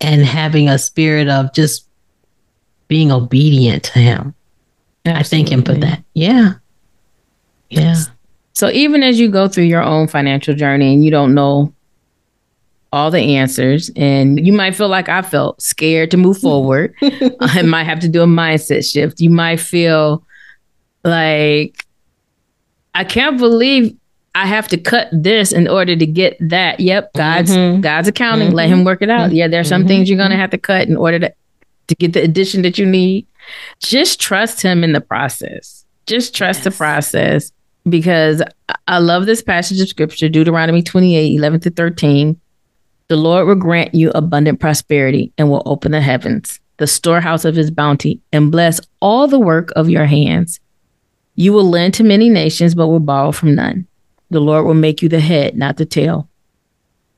and 0.01 0.25
having 0.25 0.68
a 0.68 0.79
spirit 0.79 1.29
of 1.29 1.53
just 1.55 1.87
being 2.88 3.11
obedient 3.12 3.85
to 3.85 3.99
Him. 3.99 4.35
I 5.07 5.23
thank 5.23 5.51
Him 5.51 5.62
for 5.62 5.75
that. 5.75 6.03
Yeah. 6.14 6.55
Yeah. 7.70 7.97
So 8.53 8.70
even 8.70 9.03
as 9.03 9.18
you 9.18 9.29
go 9.29 9.49
through 9.49 9.64
your 9.64 9.83
own 9.83 10.07
financial 10.07 10.55
journey 10.55 10.94
and 10.94 11.05
you 11.05 11.11
don't 11.11 11.35
know 11.35 11.73
all 12.94 13.11
the 13.11 13.18
answers, 13.37 13.90
and 13.96 14.44
you 14.46 14.52
might 14.52 14.74
feel 14.76 14.88
like 14.88 15.09
I 15.09 15.20
felt 15.22 15.61
scared 15.61 16.11
to 16.12 16.16
move 16.16 16.38
forward, 16.38 16.94
I 17.40 17.62
might 17.62 17.85
have 17.85 18.00
to 18.00 18.09
do 18.09 18.22
a 18.22 18.26
mindset 18.26 18.90
shift. 18.90 19.20
You 19.20 19.30
might 19.30 19.59
feel 19.61 20.24
like 21.02 21.85
I 22.94 23.04
can't 23.04 23.38
believe 23.38 23.96
I 24.37 24.46
have 24.46 24.68
to 24.68 24.78
cut 24.78 25.09
this 25.12 25.52
in 25.52 25.68
order 25.68 25.94
to 25.96 26.07
get 26.07 26.37
that. 26.40 26.80
Yep, 26.80 27.12
God's 27.14 27.50
Mhm. 27.52 27.80
God's 27.83 28.09
accounting. 28.09 28.50
Let 28.52 28.68
Him 28.68 28.85
work 28.85 29.02
it 29.02 29.11
out. 29.11 29.33
Yeah, 29.33 29.46
there 29.48 29.61
are 29.61 29.64
some 29.64 29.85
Mhm. 29.85 29.88
things 29.88 30.09
you're 30.09 30.18
gonna 30.18 30.37
have 30.37 30.50
to 30.50 30.59
cut 30.59 30.88
in 30.88 30.96
order 30.96 31.18
to 31.20 31.33
to 31.88 31.94
get 31.96 32.14
the 32.14 32.22
addition 32.22 32.62
that 32.62 32.78
you 32.78 32.87
need. 32.87 33.26
Just 33.83 34.18
trust 34.18 34.62
Him 34.62 34.83
in 34.83 34.92
the 34.92 35.02
process. 35.02 35.85
Just 36.07 36.35
trust 36.35 36.64
the 36.64 36.70
process 36.70 37.52
because 37.87 38.42
I 38.88 38.98
love 38.98 39.26
this 39.26 39.42
passage 39.42 39.80
of 39.83 39.88
scripture, 39.88 40.30
Deuteronomy 40.30 40.83
28, 40.83 41.35
11 41.37 41.61
to 41.61 41.70
13. 41.70 42.37
The 43.08 43.16
Lord 43.16 43.46
will 43.46 43.54
grant 43.54 43.94
you 43.94 44.10
abundant 44.14 44.60
prosperity 44.60 45.32
and 45.36 45.50
will 45.50 45.62
open 45.66 45.92
the 45.92 46.00
heavens, 46.00 46.58
the 46.78 46.86
storehouse 46.86 47.44
of 47.44 47.54
his 47.54 47.70
bounty, 47.70 48.20
and 48.32 48.50
bless 48.50 48.80
all 49.00 49.28
the 49.28 49.38
work 49.38 49.70
of 49.76 49.90
your 49.90 50.06
hands. 50.06 50.58
You 51.34 51.52
will 51.52 51.68
lend 51.68 51.94
to 51.94 52.04
many 52.04 52.30
nations, 52.30 52.74
but 52.74 52.88
will 52.88 53.00
borrow 53.00 53.30
from 53.32 53.54
none. 53.54 53.86
The 54.30 54.40
Lord 54.40 54.64
will 54.64 54.74
make 54.74 55.02
you 55.02 55.08
the 55.08 55.20
head, 55.20 55.54
not 55.56 55.76
the 55.76 55.84
tail. 55.84 56.28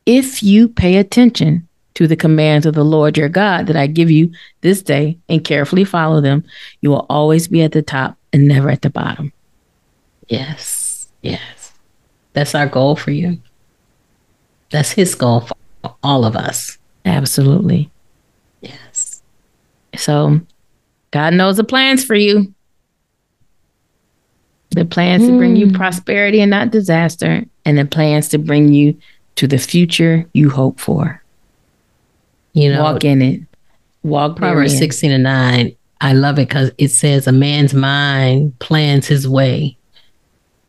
If 0.07 0.43
you 0.43 0.69
pay 0.69 0.97
attention 0.97 1.69
to 1.95 2.07
the 2.07 2.17
commands 2.17 2.67
of 2.67 2.75
the 2.75 2.85
Lord 2.85 3.17
your 3.17 3.29
God 3.29 3.69
that 3.69 3.77
I 3.77 3.87
give 3.87 4.11
you 4.11 4.33
this 4.63 4.83
day 4.83 5.19
and 5.29 5.45
carefully 5.45 5.85
follow 5.85 6.21
them, 6.21 6.45
you 6.81 6.91
will 6.91 7.07
always 7.09 7.47
be 7.49 7.63
at 7.63 7.73
the 7.73 7.83
top 7.83 8.19
and 8.33 8.49
never 8.49 8.71
at 8.71 8.83
the 8.83 8.91
bottom. 8.91 9.33
Yes. 10.29 11.09
Yes. 11.23 11.73
That's 12.33 12.55
our 12.55 12.67
goal 12.67 12.97
for 12.97 13.13
you. 13.13 13.39
That's 14.71 14.91
His 14.91 15.15
goal 15.15 15.41
for 15.41 15.55
all 16.03 16.25
of 16.25 16.37
us. 16.37 16.79
Absolutely. 17.05 17.91
Yes. 18.61 19.23
So 19.97 20.41
God 21.11 21.35
knows 21.35 21.57
the 21.57 21.65
plans 21.65 22.05
for 22.05 22.15
you. 22.15 22.53
The 24.71 24.85
plans 24.85 25.27
to 25.27 25.37
bring 25.37 25.57
you 25.57 25.67
Hmm. 25.69 25.75
prosperity 25.75 26.41
and 26.41 26.51
not 26.51 26.71
disaster, 26.71 27.45
and 27.65 27.79
the 27.79 27.85
plans 27.85 28.29
to 28.31 28.39
bring 28.39 28.73
you 28.73 28.97
to 29.37 29.47
the 29.47 29.59
future 29.59 30.27
you 30.35 30.51
hope 30.51 30.81
for. 30.81 31.23
You 32.53 32.73
know, 32.73 32.83
Walk 32.83 33.05
in 33.05 33.23
it. 33.23 33.41
Walk 34.03 34.37
Proverbs 34.37 34.77
16 34.77 35.11
and 35.11 35.23
9, 35.25 35.73
I 36.01 36.13
love 36.13 36.39
it 36.39 36.49
because 36.49 36.71
it 36.79 36.89
says, 36.89 37.27
A 37.27 37.33
man's 37.33 37.75
mind 37.75 38.59
plans 38.59 39.07
his 39.07 39.27
way, 39.29 39.77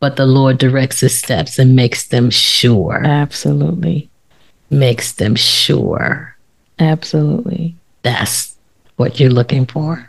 but 0.00 0.16
the 0.16 0.26
Lord 0.26 0.58
directs 0.58 1.00
his 1.00 1.16
steps 1.16 1.58
and 1.58 1.76
makes 1.76 2.06
them 2.08 2.30
sure. 2.30 3.02
Absolutely. 3.04 4.08
Makes 4.70 5.12
them 5.12 5.34
sure. 5.34 6.36
Absolutely. 6.78 7.74
That's 8.02 8.56
what 8.96 9.18
you're 9.18 9.30
looking 9.30 9.66
for. 9.66 10.08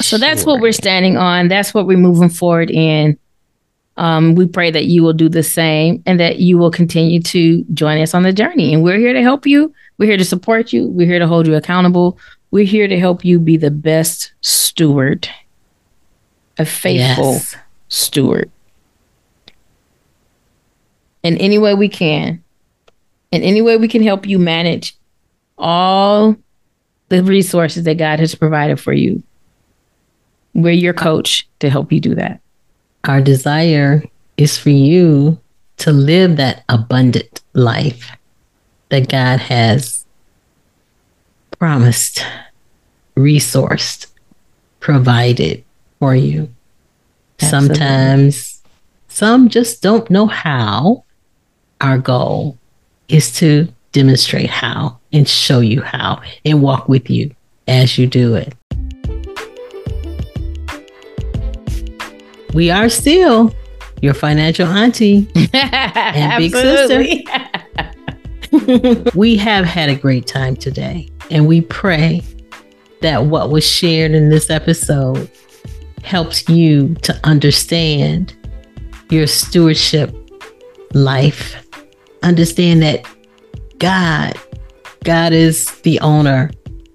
So 0.00 0.16
that's 0.16 0.46
what 0.46 0.60
we're 0.60 0.72
standing 0.72 1.16
on. 1.16 1.48
That's 1.48 1.74
what 1.74 1.86
we're 1.86 1.98
moving 1.98 2.28
forward 2.28 2.70
in. 2.70 3.18
Um, 3.96 4.36
we 4.36 4.46
pray 4.46 4.70
that 4.70 4.84
you 4.84 5.02
will 5.02 5.12
do 5.12 5.28
the 5.28 5.42
same 5.42 6.02
and 6.06 6.20
that 6.20 6.38
you 6.38 6.56
will 6.56 6.70
continue 6.70 7.20
to 7.22 7.64
join 7.74 8.00
us 8.00 8.14
on 8.14 8.22
the 8.22 8.32
journey. 8.32 8.72
And 8.72 8.84
we're 8.84 8.98
here 8.98 9.12
to 9.12 9.22
help 9.22 9.44
you. 9.44 9.74
We're 9.98 10.06
here 10.06 10.16
to 10.16 10.24
support 10.24 10.72
you. 10.72 10.86
We're 10.86 11.08
here 11.08 11.18
to 11.18 11.26
hold 11.26 11.48
you 11.48 11.56
accountable. 11.56 12.16
We're 12.52 12.64
here 12.64 12.86
to 12.86 12.98
help 12.98 13.24
you 13.24 13.40
be 13.40 13.56
the 13.56 13.72
best 13.72 14.32
steward, 14.40 15.28
a 16.58 16.64
faithful 16.64 17.32
yes. 17.32 17.56
steward. 17.88 18.50
In 21.24 21.36
any 21.38 21.58
way 21.58 21.74
we 21.74 21.88
can, 21.88 22.42
in 23.30 23.42
any 23.42 23.62
way 23.62 23.76
we 23.76 23.88
can 23.88 24.02
help 24.02 24.26
you 24.26 24.38
manage 24.38 24.96
all 25.56 26.36
the 27.08 27.22
resources 27.22 27.84
that 27.84 27.98
God 27.98 28.20
has 28.20 28.34
provided 28.34 28.78
for 28.78 28.92
you. 28.92 29.22
We're 30.54 30.72
your 30.72 30.94
coach 30.94 31.48
to 31.60 31.70
help 31.70 31.92
you 31.92 32.00
do 32.00 32.14
that. 32.14 32.40
Our 33.04 33.20
desire 33.20 34.02
is 34.36 34.58
for 34.58 34.70
you 34.70 35.38
to 35.78 35.92
live 35.92 36.36
that 36.36 36.64
abundant 36.68 37.42
life 37.54 38.12
that 38.88 39.08
God 39.08 39.40
has 39.40 40.04
promised, 41.58 42.24
resourced, 43.16 44.06
provided 44.80 45.64
for 45.98 46.14
you. 46.14 46.48
Absolutely. 47.40 47.76
Sometimes 47.76 48.62
some 49.08 49.48
just 49.48 49.82
don't 49.82 50.10
know 50.10 50.26
how. 50.26 51.04
Our 51.80 51.98
goal 51.98 52.58
is 53.08 53.32
to 53.32 53.68
demonstrate 53.92 54.50
how 54.50 54.98
and 55.12 55.28
show 55.28 55.60
you 55.60 55.80
how 55.80 56.20
and 56.44 56.62
walk 56.62 56.88
with 56.88 57.08
you 57.08 57.34
as 57.66 57.98
you 57.98 58.06
do 58.06 58.34
it. 58.34 58.54
We 62.54 62.70
are 62.70 62.88
still 62.88 63.54
your 64.00 64.14
financial 64.14 64.66
auntie 64.66 65.28
and 65.52 66.38
big 66.38 66.52
sister. 66.52 67.04
we 69.14 69.36
have 69.36 69.64
had 69.64 69.90
a 69.90 69.94
great 69.94 70.26
time 70.26 70.56
today, 70.56 71.08
and 71.30 71.46
we 71.46 71.60
pray 71.60 72.22
that 73.02 73.26
what 73.26 73.50
was 73.50 73.66
shared 73.66 74.12
in 74.12 74.30
this 74.30 74.50
episode 74.50 75.30
helps 76.02 76.48
you 76.48 76.94
to 76.96 77.18
understand 77.24 78.34
your 79.10 79.26
stewardship 79.26 80.14
life. 80.94 81.67
Understand 82.22 82.82
that 82.82 83.06
God, 83.78 84.34
God 85.04 85.32
is 85.32 85.80
the 85.82 86.00
owner 86.00 86.50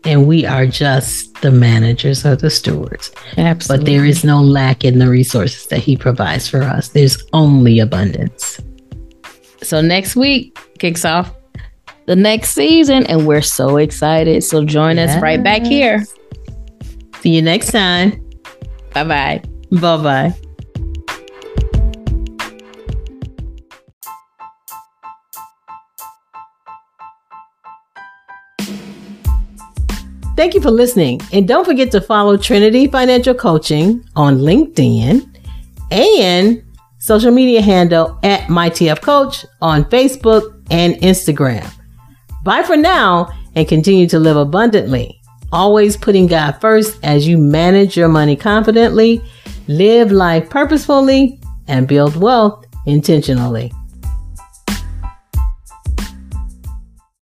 and 0.06 0.28
we 0.28 0.46
are 0.46 0.66
just 0.66 1.34
the 1.42 1.52
managers 1.52 2.26
or 2.26 2.36
the 2.36 2.50
stewards. 2.50 3.12
Absolutely. 3.38 3.86
But 3.86 3.92
there 3.92 4.06
is 4.06 4.24
no 4.24 4.42
lack 4.42 4.84
in 4.84 5.00
the 5.00 5.10
resources 5.10 5.68
that 5.68 5.80
he 5.80 5.96
provides 5.96 6.48
for 6.48 6.62
us. 6.62 6.90
There's 6.90 7.24
only 7.34 7.80
abundance. 7.80 8.60
So 9.62 9.82
next 9.82 10.16
week 10.16 10.58
kicks 10.80 11.06
off 11.06 11.34
the 12.06 12.16
next 12.16 12.52
season 12.52 13.06
and 13.08 13.26
we're 13.26 13.42
so 13.42 13.78
excited. 13.78 14.44
So 14.44 14.66
join 14.66 14.98
yes. 14.98 15.16
us 15.16 15.22
right 15.22 15.42
back 15.42 15.64
here. 15.64 16.04
See 17.22 17.30
you 17.30 17.42
next 17.42 17.72
time. 17.72 18.20
Bye-bye. 18.94 19.42
Bye-bye. 19.72 20.36
Thank 30.44 30.56
you 30.56 30.60
for 30.60 30.72
listening. 30.72 31.22
And 31.32 31.48
don't 31.48 31.64
forget 31.64 31.90
to 31.92 32.02
follow 32.02 32.36
Trinity 32.36 32.88
Financial 32.88 33.34
Coaching 33.34 34.04
on 34.18 34.40
LinkedIn 34.40 35.26
and 35.90 36.62
social 37.00 37.32
media 37.32 37.62
handle 37.62 38.20
at 38.24 38.42
MyTF 38.50 39.00
Coach 39.02 39.46
on 39.62 39.86
Facebook 39.86 40.62
and 40.70 40.96
Instagram. 40.96 41.66
Bye 42.44 42.62
for 42.64 42.76
now 42.76 43.32
and 43.56 43.70
continue 43.70 44.06
to 44.10 44.20
live 44.20 44.36
abundantly, 44.36 45.18
always 45.54 45.96
putting 45.96 46.28
God 46.28 46.60
first 46.60 47.00
as 47.04 47.26
you 47.26 47.38
manage 47.38 47.96
your 47.96 48.10
money 48.10 48.36
confidently, 48.36 49.22
live 49.70 50.12
life 50.12 50.50
purposefully, 50.50 51.40
and 51.70 51.88
build 51.88 52.18
wealth 52.18 52.66
intentionally. 52.86 53.72